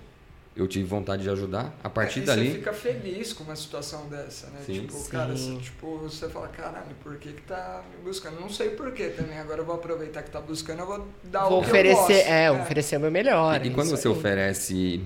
[0.56, 1.74] eu tive vontade de ajudar.
[1.82, 2.48] A partir é, dali.
[2.48, 4.60] Você fica feliz com uma situação dessa, né?
[4.64, 4.72] Sim.
[4.74, 5.10] Tipo, Sim.
[5.10, 8.40] cara, você, tipo, você fala, caralho, por que, que tá me buscando?
[8.40, 9.38] Não sei por que também.
[9.38, 11.96] Agora eu vou aproveitar que tá buscando, eu vou dar vou o que oferecer, eu
[11.96, 12.28] gosto.
[12.28, 13.64] É, é, oferecer o meu melhor.
[13.64, 14.14] E, e quando você aí.
[14.14, 14.98] oferece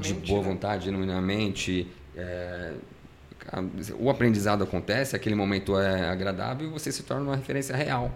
[0.00, 0.48] de boa né?
[0.48, 1.90] vontade, genuinamente.
[2.16, 2.72] É,
[3.98, 8.10] o aprendizado acontece, aquele momento é agradável e você se torna uma referência real.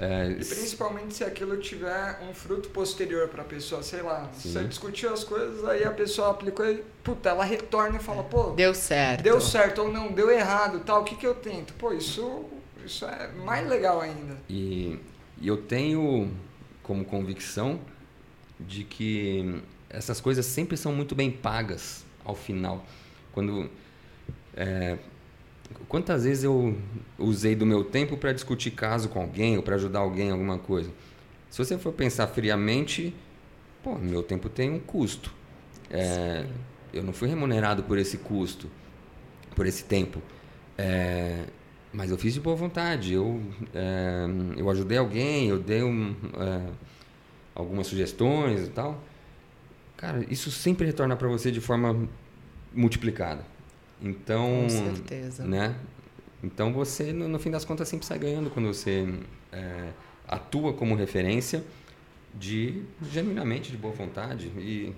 [0.00, 4.50] É, e principalmente se aquilo tiver um fruto posterior para a pessoa, sei lá, sim.
[4.50, 8.52] você discutiu as coisas, aí a pessoa aplicou e, puta, ela retorna e fala, pô,
[8.52, 9.22] deu certo.
[9.22, 11.74] Deu certo ou não, deu errado, tal, o que que eu tento?
[11.74, 12.46] Pô, isso,
[12.82, 14.38] isso é mais legal ainda.
[14.48, 14.98] E,
[15.38, 16.32] e eu tenho
[16.82, 17.78] como convicção
[18.58, 22.86] de que essas coisas sempre são muito bem pagas ao final.
[23.32, 23.68] Quando
[24.56, 24.96] é,
[25.88, 26.76] quantas vezes eu
[27.18, 30.58] usei do meu tempo para discutir caso com alguém ou para ajudar alguém em alguma
[30.58, 30.90] coisa?
[31.48, 33.14] Se você for pensar friamente,
[33.82, 35.32] pô, meu tempo tem um custo.
[35.90, 36.46] É,
[36.92, 38.70] eu não fui remunerado por esse custo,
[39.54, 40.22] por esse tempo.
[40.78, 41.44] É,
[41.92, 43.12] mas eu fiz de boa vontade.
[43.12, 43.42] Eu,
[43.74, 46.70] é, eu ajudei alguém, eu dei um, é,
[47.54, 49.02] algumas sugestões e tal.
[49.96, 52.08] Cara, isso sempre retorna para você de forma
[52.72, 53.44] multiplicada.
[54.02, 55.44] Então, Com certeza.
[55.44, 55.74] Né?
[56.42, 59.06] Então você, no, no fim das contas, sempre sai ganhando quando você
[59.52, 59.88] é,
[60.26, 61.62] atua como referência
[62.34, 64.94] de genuinamente de boa vontade e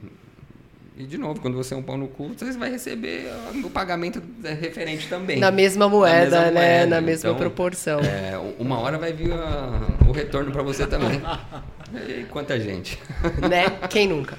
[0.96, 3.26] e, de novo, quando você é um pau no cu, você vai receber
[3.64, 5.38] o pagamento referente também.
[5.38, 6.76] Na mesma moeda, Na mesma né?
[6.76, 6.86] Moeda.
[6.86, 8.00] Na mesma então, proporção.
[8.00, 11.20] É, uma hora vai vir a, o retorno para você também.
[12.08, 12.98] E quanta gente.
[13.50, 13.70] Né?
[13.88, 14.38] Quem nunca?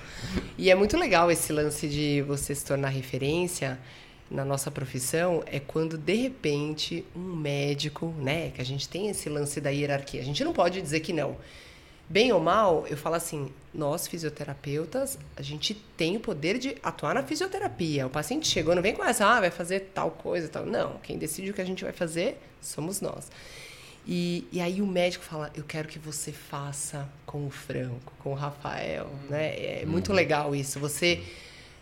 [0.57, 3.80] E é muito legal esse lance de você se tornar referência
[4.30, 9.30] na nossa profissão é quando de repente um médico, né, que a gente tem esse
[9.30, 10.21] lance da hierarquia.
[10.21, 11.38] A gente não pode dizer que não.
[12.09, 17.15] Bem ou mal, eu falo assim, nós fisioterapeutas, a gente tem o poder de atuar
[17.15, 18.05] na fisioterapia.
[18.05, 20.65] O paciente chegou, não vem com essa, ah, vai fazer tal coisa, tal.
[20.65, 23.32] Não, quem decide o que a gente vai fazer somos nós.
[24.05, 28.32] E, e aí o médico fala, eu quero que você faça com o Franco, com
[28.32, 29.82] o Rafael, né?
[29.82, 30.15] É muito uhum.
[30.15, 30.80] legal isso.
[30.80, 31.24] Você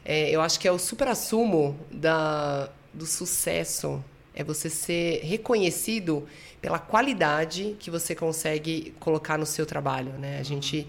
[0.03, 4.03] é, eu acho que é o supra-sumo da, do sucesso.
[4.33, 6.27] É você ser reconhecido
[6.61, 10.39] pela qualidade que você consegue colocar no seu trabalho, né?
[10.39, 10.87] A gente,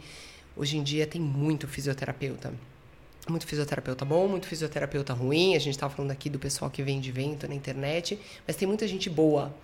[0.57, 2.53] hoje em dia, tem muito fisioterapeuta.
[3.29, 5.55] Muito fisioterapeuta bom, muito fisioterapeuta ruim.
[5.55, 8.67] A gente estava falando aqui do pessoal que vem de vento na internet, mas tem
[8.67, 9.55] muita gente boa.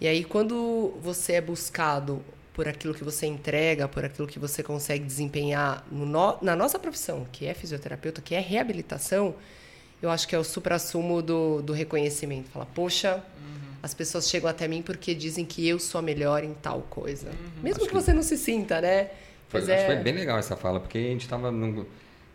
[0.00, 2.22] E aí, quando você é buscado
[2.52, 7.26] por aquilo que você entrega, por aquilo que você consegue desempenhar no, na nossa profissão,
[7.32, 9.34] que é fisioterapeuta, que é reabilitação,
[10.02, 12.50] eu acho que é o supra-sumo do, do reconhecimento.
[12.50, 13.76] Fala, poxa, uhum.
[13.82, 17.28] as pessoas chegam até mim porque dizem que eu sou a melhor em tal coisa.
[17.28, 17.62] Uhum.
[17.62, 19.10] Mesmo que, que, você não se sinta, né?
[19.48, 19.74] Foi, é...
[19.74, 21.86] Acho que foi bem legal essa fala, porque a gente estava num,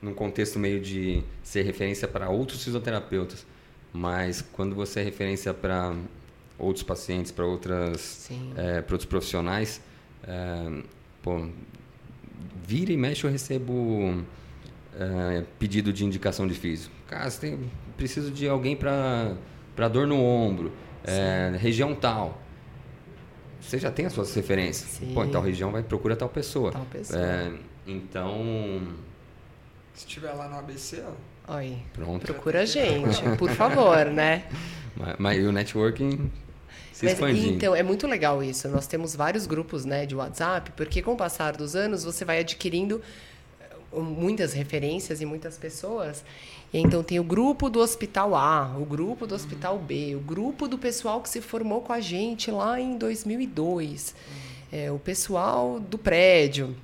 [0.01, 3.45] num contexto meio de ser referência para outros fisioterapeutas.
[3.93, 5.93] Mas quando você é referência para
[6.57, 9.81] outros pacientes, para outras, é, para outros profissionais,
[10.25, 10.83] é,
[11.21, 11.47] pô,
[12.65, 14.23] vira e mexe eu recebo
[14.97, 16.93] é, pedido de indicação de físico.
[17.07, 17.59] Cara, você tem,
[17.95, 20.71] preciso de alguém para dor no ombro,
[21.03, 22.41] é, região tal.
[23.59, 24.91] Você já tem as suas referências.
[24.91, 25.13] Sim.
[25.13, 26.71] Pô, em tal região vai procura tal pessoa.
[26.71, 27.21] Tal pessoa.
[27.21, 27.51] É,
[27.85, 28.81] então,
[29.93, 31.55] Se estiver lá no ABC, ó.
[31.55, 31.77] Oi.
[31.93, 32.25] pronto.
[32.25, 34.45] Procura a gente, por favor, né?
[34.99, 36.31] Mas, mas o networking
[36.97, 37.49] se Mas, expandindo.
[37.49, 38.67] então, é muito legal isso.
[38.69, 42.39] Nós temos vários grupos né, de WhatsApp, porque com o passar dos anos você vai
[42.39, 42.99] adquirindo
[43.61, 46.25] eh, muitas referências e muitas pessoas.
[46.73, 50.67] E então tem o grupo do Hospital A, o grupo do Hospital B, o grupo
[50.67, 54.15] do pessoal que se formou com a gente lá em 2002,
[54.71, 56.75] é, o pessoal do prédio.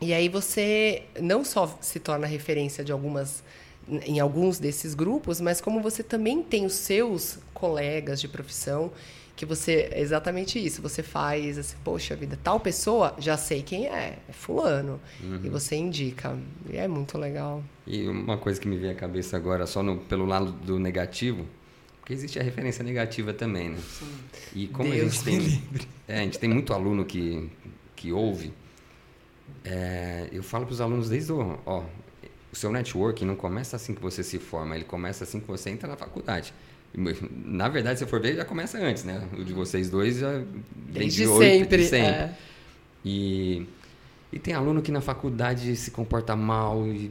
[0.00, 3.42] E aí você não só se torna referência de algumas
[3.88, 8.92] em alguns desses grupos, mas como você também tem os seus colegas de profissão
[9.40, 13.86] que você é exatamente isso, você faz assim, poxa vida, tal pessoa, já sei quem
[13.86, 15.00] é, é fulano.
[15.42, 16.38] E você indica.
[16.68, 17.64] E é muito legal.
[17.86, 21.46] E uma coisa que me vem à cabeça agora, só no, pelo lado do negativo,
[22.00, 23.78] porque existe a referência negativa também, né?
[24.54, 25.62] E como Deus a gente tem,
[26.06, 27.50] é, a gente tem muito aluno que,
[27.96, 28.52] que ouve,
[29.64, 31.82] é, eu falo para os alunos desde o, ó,
[32.52, 35.70] o seu networking não começa assim que você se forma, ele começa assim que você
[35.70, 36.52] entra na faculdade.
[37.44, 39.22] Na verdade, se for ver, já começa antes, né?
[39.38, 40.46] O de vocês dois já vem
[40.88, 41.76] Desde de oito, sempre.
[41.78, 42.06] de sempre.
[42.10, 42.34] é.
[43.04, 43.66] E,
[44.32, 47.10] e tem aluno que na faculdade se comporta mal e,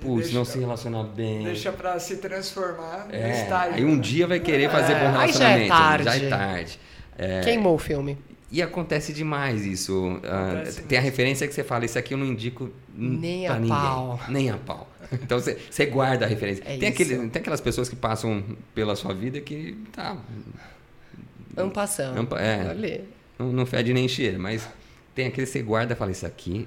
[0.00, 1.44] putz, Deixa- não se relaciona bem.
[1.44, 3.74] Deixa pra se transformar no É, estágio.
[3.76, 4.02] aí um né?
[4.02, 5.68] dia vai querer fazer bom Aí já é relacionamento.
[5.68, 6.04] tarde.
[6.04, 6.78] Já é tarde.
[7.16, 8.18] É, Queimou o filme.
[8.50, 10.20] E acontece demais isso.
[10.24, 13.54] Ah, Acontece tem a referência que você fala, isso aqui eu não indico Nem pra
[13.54, 13.76] a ninguém.
[13.76, 14.20] pau.
[14.28, 14.88] Nem a pau.
[15.12, 16.62] Então você, você guarda a referência.
[16.66, 18.42] É tem, aquele, tem aquelas pessoas que passam
[18.74, 20.16] pela sua vida que tá,
[21.56, 22.16] Ampassão.
[22.16, 23.02] Ampa- é.
[23.38, 24.66] Não, não fede nem cheira, mas
[25.14, 26.66] tem aquele que você guarda e fala, isso aqui.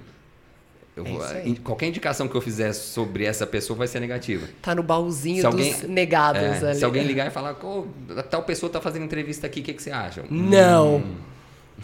[0.95, 4.47] Eu É vou- in- qualquer indicação que eu fizer sobre essa pessoa vai ser negativa.
[4.61, 6.77] Tá no baúzinho Se alguém- dos negados É, ali.
[6.77, 7.87] se alguém ligar e falar, "Ô,
[8.29, 10.23] tal pessoa tá fazendo entrevista aqui, o que, que você acha?
[10.29, 10.97] Não.
[10.97, 11.15] Hum.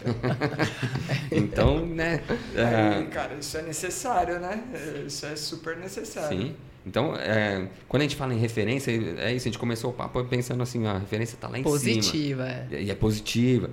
[1.30, 2.22] então, né?
[2.54, 4.62] É, cara, isso é necessário, né?
[5.06, 6.38] Isso é super necessário.
[6.38, 6.56] sim.
[6.86, 10.24] Então, é, quando a gente fala em referência, é isso, a gente começou o papo
[10.24, 11.72] pensando assim, a referência tá lá em cima.
[11.72, 12.48] Positiva.
[12.48, 12.82] é.
[12.82, 13.70] E é positiva.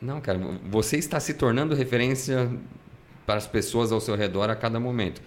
[0.00, 2.50] Não, cara, você está se tornando referência
[3.26, 5.20] para as pessoas ao seu redor a cada momento.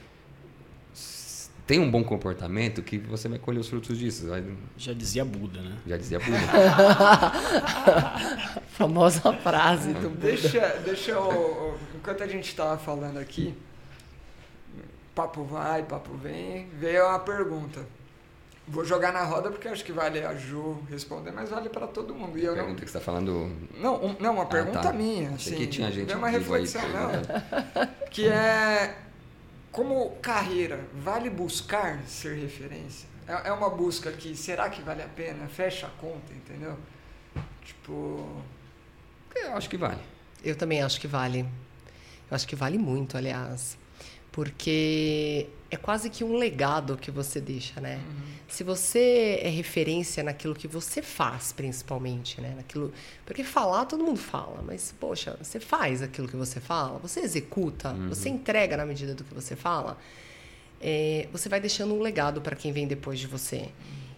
[1.70, 4.26] Tem um bom comportamento que você vai colher os frutos disso.
[4.76, 5.78] Já dizia Buda, né?
[5.86, 6.40] já dizia Buda.
[8.74, 10.32] Famosa frase do Buda.
[10.32, 11.78] Deixa, deixa eu.
[11.96, 13.54] Enquanto a gente tava falando aqui,
[15.14, 17.86] papo vai, papo vem, veio uma pergunta.
[18.68, 22.16] Vou jogar na roda porque acho que vale a Ju responder, mas vale para todo
[22.16, 22.36] mundo.
[22.40, 22.64] E eu não.
[22.64, 23.52] Pergunta que você está falando.
[23.78, 24.92] Não, um- não uma pergunta tá.
[24.92, 25.36] minha.
[25.36, 27.28] Achei Assim, que tinha gente veio uma aí reflexão, perguntando.
[27.76, 27.88] não.
[28.10, 28.96] Que é.
[29.72, 33.08] Como carreira, vale buscar ser referência?
[33.28, 35.48] É, é uma busca que será que vale a pena?
[35.48, 36.78] Fecha a conta, entendeu?
[37.64, 38.44] Tipo.
[39.36, 40.02] Eu acho que vale.
[40.44, 41.42] Eu também acho que vale.
[41.42, 43.78] Eu acho que vale muito, aliás.
[44.32, 48.02] Porque é quase que um legado que você deixa, né?
[48.48, 52.54] Se você é referência naquilo que você faz, principalmente, né?
[52.56, 52.92] Naquilo...
[53.26, 54.64] Porque falar, todo mundo fala.
[54.66, 56.98] Mas, poxa, você faz aquilo que você fala?
[57.00, 57.94] Você executa?
[58.10, 59.98] Você entrega na medida do que você fala?
[60.82, 63.70] é, você vai deixando um legado para quem vem depois de você.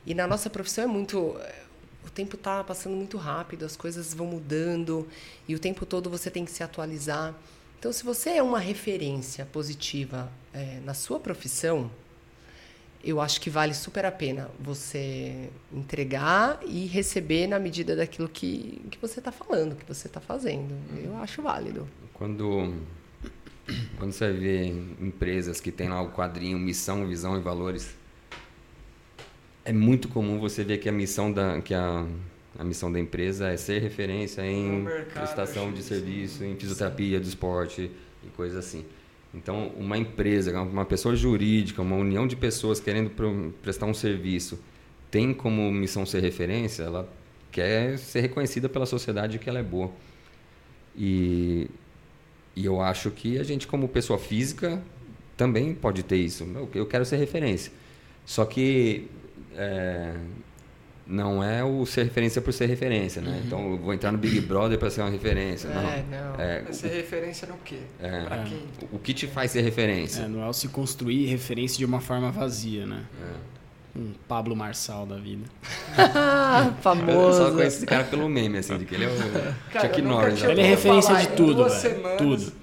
[0.06, 1.38] E na nossa profissão é muito.
[2.04, 5.08] O tempo está passando muito rápido, as coisas vão mudando
[5.48, 7.34] e o tempo todo você tem que se atualizar.
[7.82, 11.90] Então, se você é uma referência positiva é, na sua profissão,
[13.04, 18.80] eu acho que vale super a pena você entregar e receber na medida daquilo que,
[18.92, 20.76] que você está falando, que você está fazendo.
[21.04, 21.88] Eu acho válido.
[22.14, 22.72] Quando,
[23.98, 24.68] quando você vê
[25.00, 27.96] empresas que tem lá o quadrinho missão, visão e valores,
[29.66, 32.06] é muito comum você ver que a missão da, que a,
[32.58, 37.28] a missão da empresa é ser referência em mercado, prestação de serviço, em fisioterapia, do
[37.28, 37.90] esporte
[38.24, 38.86] e coisas assim.
[39.34, 43.10] Então, uma empresa, uma pessoa jurídica, uma união de pessoas querendo
[43.62, 44.60] prestar um serviço,
[45.10, 47.12] tem como missão ser referência, ela
[47.52, 49.92] quer ser reconhecida pela sociedade que ela é boa.
[50.96, 51.70] E,
[52.56, 54.82] e eu acho que a gente, como pessoa física,
[55.38, 56.44] também pode ter isso.
[56.44, 57.72] Eu, eu quero ser referência.
[58.26, 59.08] Só que
[59.56, 60.14] é,
[61.12, 63.42] não é o ser referência por ser referência, né?
[63.46, 65.68] Então, eu vou entrar no Big Brother para ser uma referência.
[65.68, 66.34] É, não.
[66.38, 66.40] não.
[66.44, 67.80] É, ser referência no quê?
[68.02, 68.22] É.
[68.24, 68.44] Pra É.
[68.46, 68.58] quem?
[68.92, 70.22] o, o que te faz ser referência?
[70.24, 73.02] É, não é o se construir referência de uma forma vazia, né?
[73.22, 74.00] É.
[74.00, 75.44] Um Pablo Marçal da vida.
[75.98, 77.52] Ah, Eu só famoso.
[77.56, 80.42] conheço esse cara pelo meme, assim, de que ele é o Cara, Chuck Norris.
[80.42, 80.52] né?
[80.52, 81.76] Ele é referência de tudo, velho.
[81.76, 82.18] semanas.
[82.18, 82.54] Tudo.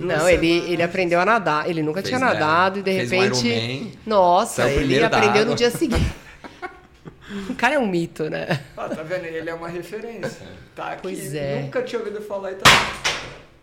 [0.00, 1.68] Não, ele, ele aprendeu a nadar.
[1.68, 3.46] Ele nunca Fez, tinha nadado e de fez um repente.
[3.48, 6.04] Ironman, nossa, ele aprendeu no dia seguinte.
[7.48, 8.64] o cara é um mito, né?
[8.76, 9.24] Ah, tá vendo?
[9.24, 10.46] Ele é uma referência.
[10.74, 11.02] Tá aqui.
[11.02, 11.62] Pois é.
[11.62, 12.70] Nunca tinha ouvido falar e tá.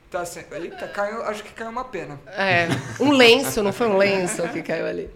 [0.09, 0.53] Tá sendo.
[0.55, 2.19] Eita, caiu, acho que caiu uma pena.
[2.27, 2.67] É,
[2.99, 5.09] um lenço, não foi um lenço que caiu ali.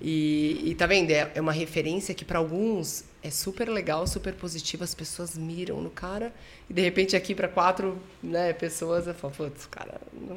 [0.00, 1.10] E, e tá vendo?
[1.10, 5.80] É é uma referência que para alguns é super legal, super positiva, as pessoas miram
[5.80, 6.30] no cara
[6.68, 10.36] e de repente aqui para quatro né, pessoas eu falo, putz, cara, não...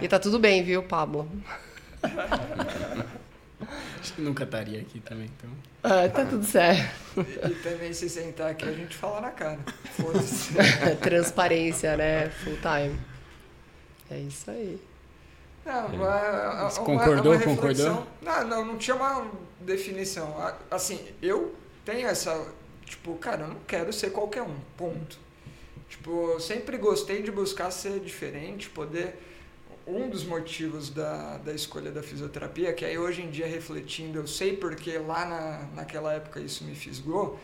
[0.00, 0.04] É.
[0.04, 1.28] E tá tudo bem, viu, Pablo?
[4.00, 5.50] Acho que nunca estaria aqui também, então.
[5.82, 7.20] Ah, tá tudo certo.
[7.20, 9.58] E também se sentar aqui a gente fala na cara.
[9.96, 10.52] Foda-se.
[11.00, 12.28] Transparência, né?
[12.28, 12.98] Full time.
[14.10, 14.78] É isso aí.
[15.64, 17.96] Não, é, é Você uma- concordou, uma reflexão.
[17.96, 18.06] concordou?
[18.22, 19.26] Não, não, não tinha uma
[19.60, 20.36] definição.
[20.70, 21.54] Assim, eu
[21.84, 22.46] tenho essa.
[22.84, 24.54] Tipo, cara, eu não quero ser qualquer um.
[24.76, 25.18] Ponto.
[25.88, 29.18] Tipo, eu sempre gostei de buscar ser diferente, poder.
[29.86, 34.26] Um dos motivos da, da escolha da fisioterapia, que aí hoje em dia refletindo, eu
[34.26, 37.38] sei porque lá na, naquela época isso me fisgou,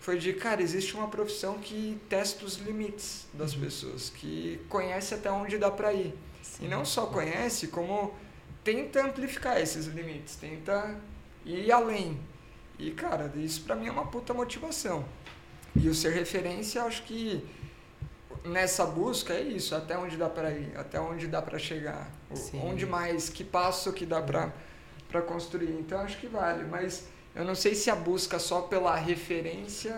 [0.00, 5.30] foi de, cara, existe uma profissão que testa os limites das pessoas, que conhece até
[5.30, 6.14] onde dá pra ir.
[6.60, 8.14] E não só conhece, como
[8.64, 10.98] tenta amplificar esses limites, tenta
[11.44, 12.18] ir além.
[12.78, 15.04] E, cara, isso pra mim é uma puta motivação.
[15.74, 17.44] E o ser referência, acho que
[18.46, 22.10] nessa busca é isso, até onde dá pra ir, até onde dá pra chegar.
[22.34, 22.60] Sim.
[22.64, 24.52] Onde mais, que passo que dá pra,
[25.08, 25.70] pra construir.
[25.70, 29.94] Então, acho que vale, mas eu não sei se a busca só pela referência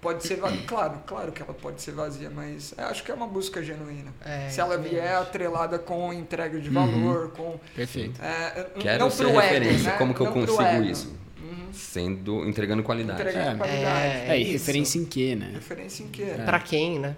[0.00, 0.62] pode ser vazia.
[0.66, 4.12] Claro, claro que ela pode ser vazia, mas eu acho que é uma busca genuína.
[4.24, 5.22] É, Se ela vier acho.
[5.22, 6.74] atrelada com entrega de Uhum.
[6.74, 7.58] valor, com.
[7.74, 8.20] Perfeito.
[8.22, 9.90] É, Quero não ser pro ego, referência.
[9.92, 9.98] né?
[9.98, 11.16] Como que eu Não pro consigo isso?
[11.42, 11.72] Uhum.
[11.72, 13.20] Sendo, entregando qualidade.
[13.22, 13.56] Entregar É.
[13.56, 14.06] qualidade.
[14.06, 14.52] É, É, e isso.
[14.52, 15.50] referência em quê, né?
[15.54, 16.22] Referência em quê?
[16.38, 16.44] É.
[16.44, 17.16] Pra quem, né?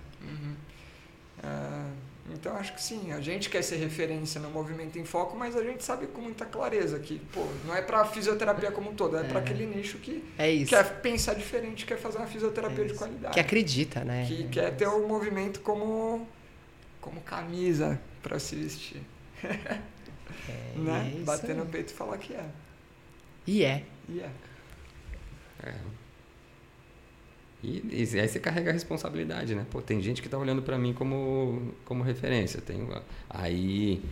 [1.42, 1.90] Ah,
[2.32, 5.64] então acho que sim, a gente quer ser referência no movimento em foco, mas a
[5.64, 9.24] gente sabe com muita clareza que, pô, não é pra fisioterapia como um todo, é,
[9.24, 10.70] pra aquele nicho que É isso.
[10.70, 13.34] quer pensar diferente, quer fazer uma fisioterapia É de qualidade.
[13.34, 14.26] Que acredita, né?
[14.28, 16.26] que quer ter o movimento como
[17.00, 19.00] como camisa pra se vestir,
[19.42, 19.78] É,
[20.76, 21.12] né?
[21.16, 22.44] é Bater no peito e falar que é.
[23.46, 23.82] E é.
[24.08, 24.30] E é.
[25.62, 25.74] É.
[27.62, 27.82] E,
[28.14, 29.66] e aí você carrega a responsabilidade, né?
[29.70, 32.60] Pô, tem gente que tá olhando pra mim como, como referência.
[32.60, 32.88] Tem,
[33.28, 34.02] aí,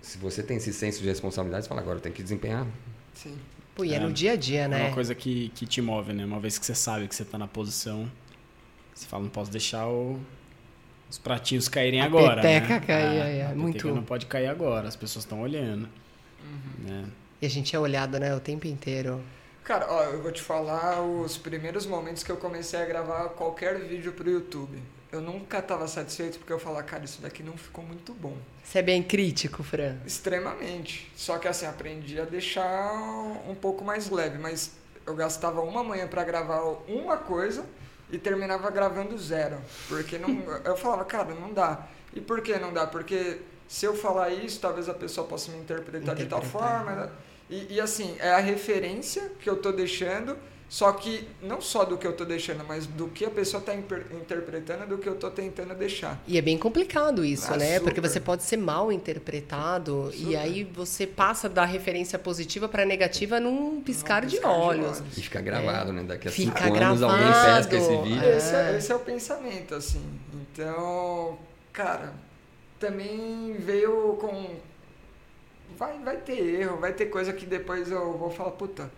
[0.00, 2.66] se você tem esse senso de responsabilidade, você fala, agora eu tenho que desempenhar.
[3.12, 3.36] Sim.
[3.74, 4.00] Pô, e é, É.
[4.00, 4.84] no dia a dia, É né?
[4.86, 6.24] uma coisa que, que te move, né?
[6.24, 8.10] Uma vez que você sabe que você tá na posição,
[8.94, 10.18] você fala, não posso deixar o-
[11.10, 12.40] os pratinhos caírem A agora.
[12.40, 12.80] peteca né?
[12.80, 13.74] cair, Ah, é, é, a muito.
[13.74, 15.88] peteca não pode cair agora, as pessoas estão olhando.
[16.42, 16.88] Uhum.
[16.88, 17.04] Né?
[17.42, 19.20] E a gente é olhado, né, o tempo inteiro.
[19.64, 23.78] Cara, ó, eu vou te falar os primeiros momentos que eu comecei a gravar qualquer
[23.80, 24.82] vídeo pro YouTube.
[25.10, 28.36] Eu nunca tava satisfeito porque eu falava, cara, isso daqui não ficou muito bom.
[28.62, 29.96] Você é bem crítico, Fran.
[30.04, 31.10] Extremamente.
[31.16, 32.92] Só que assim, aprendi a deixar
[33.48, 34.72] um pouco mais leve, mas
[35.06, 37.64] eu gastava uma manhã pra gravar uma coisa
[38.10, 39.56] e terminava gravando zero.
[39.88, 41.86] Porque não, eu falava, cara, não dá.
[42.12, 42.86] E por que não dá?
[42.86, 46.84] Porque se eu falar isso, talvez a pessoa possa me interpretar, de tal Interpretar.
[46.84, 47.12] forma.
[47.50, 50.36] E, e assim, é a referência que eu tô deixando,
[50.68, 53.72] só que não só do que eu tô deixando, mas do que a pessoa tá
[53.74, 56.20] interpretando, do que eu tô tentando deixar.
[56.26, 57.78] E é bem complicado isso, Ah, né?
[57.80, 58.08] Porque super.
[58.08, 60.36] você pode ser mal interpretado e Super.
[60.38, 65.00] aí você passa da referência positiva para negativa num piscar, Num de, piscar de olhos.
[65.00, 65.18] olhos.
[65.18, 66.02] E fica gravado, né?
[66.02, 67.56] Daqui a Fica cinco anos alguém gravado.
[67.58, 68.24] pesca esse vídeo.
[68.24, 68.36] É.
[68.36, 70.02] Esse, é, esse é o pensamento, assim.
[70.52, 71.38] Então,
[71.72, 72.14] cara,
[72.80, 74.56] também veio com.
[75.78, 78.90] Vai, vai ter erro, vai ter coisa que depois eu vou falar, puta.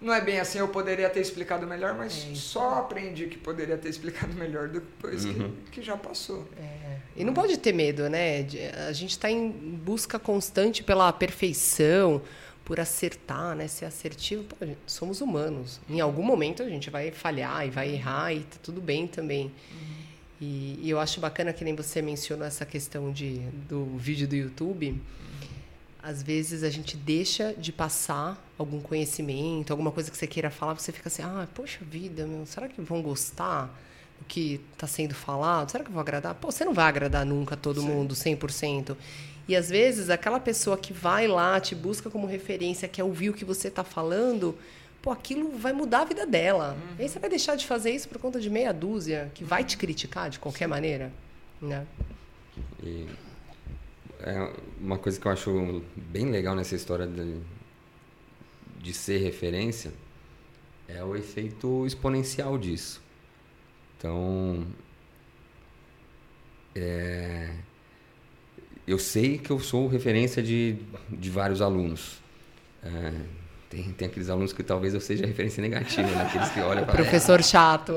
[0.00, 3.76] Não é bem assim, eu poderia ter explicado melhor, mas É só aprendi que poderia
[3.76, 5.52] ter explicado melhor depois Uhum.
[5.66, 6.46] que, que já passou.
[6.56, 6.98] É.
[7.16, 8.46] E não pode ter medo, né?
[8.88, 12.22] A gente está em busca constante pela perfeição,
[12.64, 13.66] por acertar, né?
[13.66, 14.44] Ser assertivo.
[14.44, 14.56] Pô,
[14.86, 15.80] somos humanos.
[15.90, 19.50] Em algum momento a gente vai falhar e vai errar e tá tudo bem também.
[20.40, 24.36] E, e eu acho bacana que nem você mencionou essa questão de, do vídeo do
[24.36, 25.00] YouTube.
[26.02, 30.74] Às vezes a gente deixa de passar algum conhecimento, alguma coisa que você queira falar,
[30.74, 33.66] você fica assim, ah, poxa vida, meu, será que vão gostar
[34.18, 35.70] do que está sendo falado?
[35.70, 36.34] Será que eu vou agradar?
[36.36, 37.88] Pô, você não vai agradar nunca todo Sim.
[37.88, 38.96] mundo, 100%.
[39.48, 43.34] E às vezes aquela pessoa que vai lá, te busca como referência, quer ouvir o
[43.34, 44.56] que você está falando,
[45.02, 46.76] pô, aquilo vai mudar a vida dela.
[46.98, 49.64] E aí você vai deixar de fazer isso por conta de meia dúzia que vai
[49.64, 51.10] te criticar de qualquer maneira,
[51.60, 51.86] né?
[52.82, 53.06] E
[54.20, 57.36] é uma coisa que eu acho bem legal nessa história de,
[58.80, 59.92] de ser referência
[60.88, 63.02] é o efeito exponencial disso.
[63.96, 64.66] Então,
[66.74, 67.50] é,
[68.86, 70.76] eu sei que eu sou referência de,
[71.10, 72.18] de vários alunos.
[72.82, 73.12] É,
[73.68, 76.22] tem, tem aqueles alunos que talvez eu seja referência negativa, né?
[76.22, 77.92] aqueles que olham para Professor chato.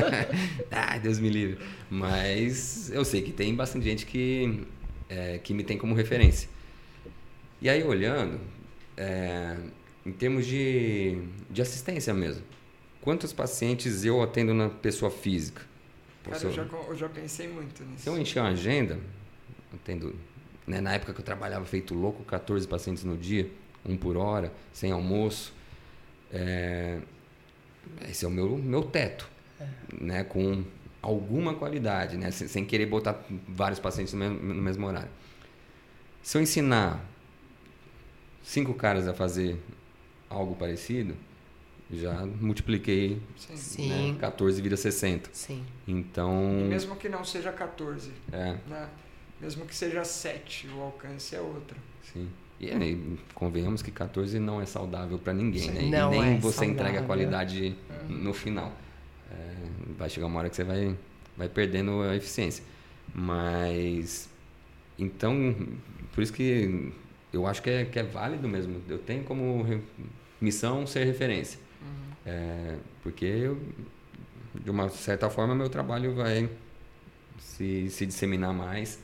[0.72, 1.58] ah, Deus me livre.
[1.90, 4.66] Mas eu sei que tem bastante gente que,
[5.08, 6.48] é, que me tem como referência.
[7.60, 8.40] E aí, olhando,
[8.96, 9.56] é,
[10.04, 11.18] em termos de,
[11.50, 12.44] de assistência mesmo,
[13.00, 15.62] quantos pacientes eu atendo na pessoa física?
[16.24, 18.02] Cara, eu, já, eu já pensei muito nisso.
[18.02, 18.98] Se eu encher uma agenda,
[19.72, 20.14] atendo,
[20.66, 23.48] né, na época que eu trabalhava feito louco, 14 pacientes no dia,
[23.84, 25.54] um por hora, sem almoço.
[26.32, 26.98] É,
[28.08, 29.28] esse é o meu, meu teto,
[29.60, 29.66] é.
[30.00, 30.64] né, com
[31.02, 35.10] alguma qualidade, né, sem, sem, querer botar vários pacientes no mesmo, no mesmo horário.
[36.22, 37.04] Se eu ensinar
[38.42, 39.60] cinco caras a fazer
[40.28, 41.14] algo parecido,
[41.90, 44.12] já multipliquei Sim.
[44.12, 45.30] Né, 14 vira 60.
[45.32, 45.64] Sim.
[45.86, 46.58] Então.
[46.60, 48.10] E mesmo que não seja 14.
[48.32, 48.56] É.
[48.66, 48.88] Né?
[49.40, 51.76] Mesmo que seja 7, o alcance é outro.
[52.12, 52.28] Sim.
[52.58, 55.82] E aí, convenhamos que 14 não é saudável para ninguém, né?
[55.82, 56.72] Não e nem é você saudável.
[56.72, 58.12] entrega a qualidade é.
[58.12, 58.72] no final.
[59.30, 59.54] É,
[59.98, 60.96] vai chegar uma hora que você vai,
[61.36, 62.64] vai perdendo a eficiência.
[63.14, 64.28] Mas.
[64.98, 65.54] Então,
[66.14, 66.92] por isso que
[67.32, 68.82] eu acho que é, que é válido mesmo.
[68.88, 69.64] Eu tenho como
[70.40, 71.58] missão ser referência.
[71.82, 72.16] Uhum.
[72.24, 73.60] É, porque, eu,
[74.54, 76.48] de uma certa forma, meu trabalho vai
[77.38, 78.98] se, se disseminar mais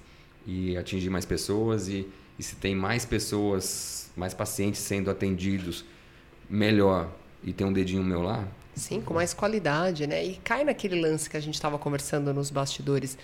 [0.47, 2.09] e atingir mais pessoas e
[2.39, 5.85] e se tem mais pessoas, mais pacientes sendo atendidos,
[6.49, 7.09] melhor.
[7.43, 8.47] E tem um dedinho meu lá.
[8.75, 10.25] Sim, com mais qualidade, né?
[10.25, 13.19] E cai naquele lance que a gente estava conversando nos bastidores.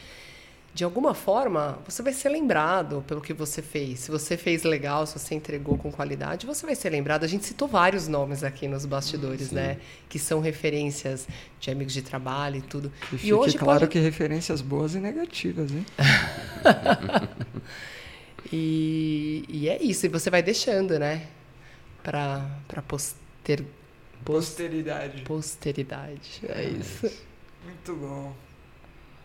[0.74, 4.00] De alguma forma, você vai ser lembrado pelo que você fez.
[4.00, 7.24] Se você fez legal, se você entregou com qualidade, você vai ser lembrado.
[7.24, 9.56] A gente citou vários nomes aqui nos bastidores, Sim.
[9.56, 9.78] né?
[10.08, 11.26] Que são referências
[11.58, 12.92] de amigos de trabalho e tudo.
[13.12, 13.92] E, e hoje claro pode...
[13.92, 15.86] que referências boas e negativas, hein?
[18.52, 21.26] E, e é isso, e você vai deixando, né?
[22.02, 23.64] Para poster,
[24.24, 25.22] posteridade.
[25.22, 27.10] Posteridade, é isso.
[27.64, 28.32] Muito bom.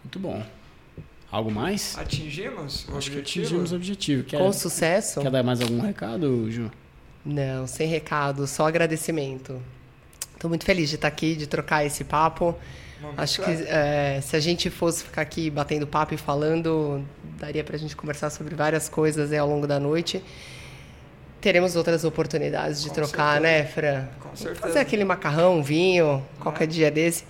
[0.04, 0.44] Muito bom.
[1.32, 1.98] Algo mais?
[1.98, 3.24] Atingimos o Acho objetivo?
[3.24, 4.24] que atingimos o objetivo.
[4.24, 5.22] Quer, Com sucesso.
[5.22, 6.72] Quer dar mais algum recado, Ju?
[7.26, 9.62] Não, sem recado, só agradecimento.
[10.34, 12.56] Estou muito feliz de estar aqui, de trocar esse papo.
[13.18, 17.04] Acho que é, se a gente fosse ficar aqui batendo papo e falando,
[17.38, 20.24] daria para a gente conversar sobre várias coisas ao longo da noite.
[21.44, 23.42] Teremos outras oportunidades de Com trocar, certeza.
[23.42, 24.08] né, Fran?
[24.22, 24.62] Com certeza.
[24.62, 26.68] Fazer aquele macarrão, vinho, qualquer é.
[26.68, 27.26] dia desse.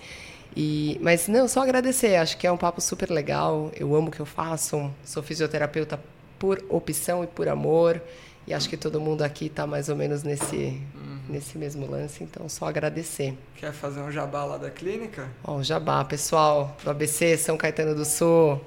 [0.56, 2.14] E, mas não, só agradecer.
[2.14, 3.72] Acho que é um papo super legal.
[3.74, 4.88] Eu amo o que eu faço.
[5.04, 5.98] Sou fisioterapeuta
[6.38, 8.00] por opção e por amor.
[8.46, 11.18] E acho que todo mundo aqui está mais ou menos nesse, uhum.
[11.28, 13.36] nesse mesmo lance, então só agradecer.
[13.56, 15.28] Quer fazer um jabá lá da clínica?
[15.42, 18.60] Ó, oh, jabá, pessoal do ABC, São Caetano do Sul.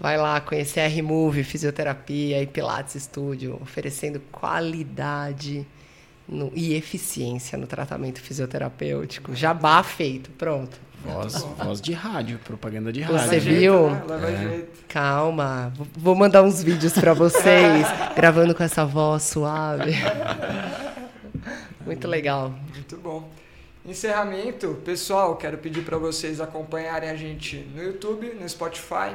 [0.00, 5.66] Vai lá conhecer a Remove Fisioterapia e Pilates Studio, oferecendo qualidade
[6.26, 9.34] no, e eficiência no tratamento fisioterapêutico.
[9.34, 10.80] Jabá feito, pronto.
[11.04, 13.28] Voz, voz de rádio, propaganda de rádio.
[13.28, 13.90] Você viu?
[13.90, 14.60] Né?
[14.60, 14.64] É.
[14.88, 17.86] Calma, vou mandar uns vídeos para vocês,
[18.16, 19.92] gravando com essa voz suave.
[21.84, 22.54] Muito legal.
[22.72, 23.30] Muito bom.
[23.84, 29.14] Encerramento, pessoal, quero pedir para vocês acompanharem a gente no YouTube, no Spotify,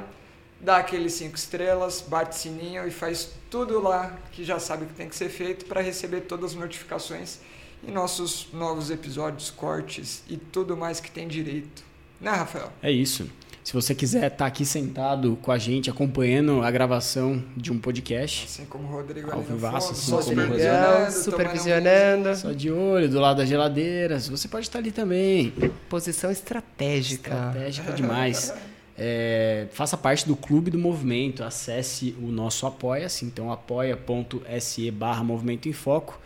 [0.66, 5.08] dá aqueles cinco estrelas, bate sininho e faz tudo lá que já sabe que tem
[5.08, 7.40] que ser feito para receber todas as notificações
[7.88, 11.84] e nossos novos episódios, cortes e tudo mais que tem direito.
[12.20, 12.72] Né, Rafael?
[12.82, 13.30] É isso.
[13.64, 17.80] Se você quiser estar tá aqui sentado com a gente, acompanhando a gravação de um
[17.80, 18.46] podcast.
[18.46, 22.36] Assim como o Rodrigo ao vivaço, assim como supervisionando, supervisionando.
[22.36, 24.28] Só de olho, do lado das geladeiras.
[24.30, 25.52] Você pode estar ali também.
[25.90, 27.32] Posição estratégica.
[27.32, 28.54] Estratégica demais.
[28.98, 31.44] É, faça parte do clube do movimento.
[31.44, 33.26] Acesse o nosso apoia-se.
[33.26, 36.20] Então, apoia.se barra Movimento em Foco.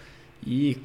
[0.45, 0.77] E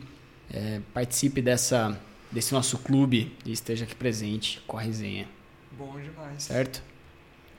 [0.52, 1.98] é, participe dessa,
[2.30, 5.26] desse nosso clube e esteja aqui presente com a resenha.
[5.72, 6.42] Bom demais.
[6.42, 6.82] Certo?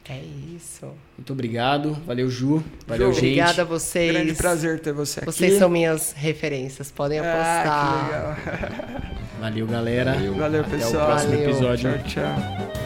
[0.07, 0.21] É
[0.55, 0.93] isso.
[1.17, 1.93] Muito obrigado.
[2.05, 2.63] Valeu, Ju.
[2.85, 3.39] Valeu, Ju, gente.
[3.39, 4.11] Obrigada a vocês.
[4.11, 5.25] Grande prazer ter você aqui.
[5.25, 6.91] Vocês são minhas referências.
[6.91, 7.67] Podem apostar.
[7.67, 9.15] Ah, que legal.
[9.39, 10.13] Valeu, galera.
[10.13, 10.93] Valeu, Valeu pessoal.
[10.93, 11.49] Até o próximo Valeu.
[11.49, 12.03] episódio.
[12.03, 12.84] Tchau, tchau.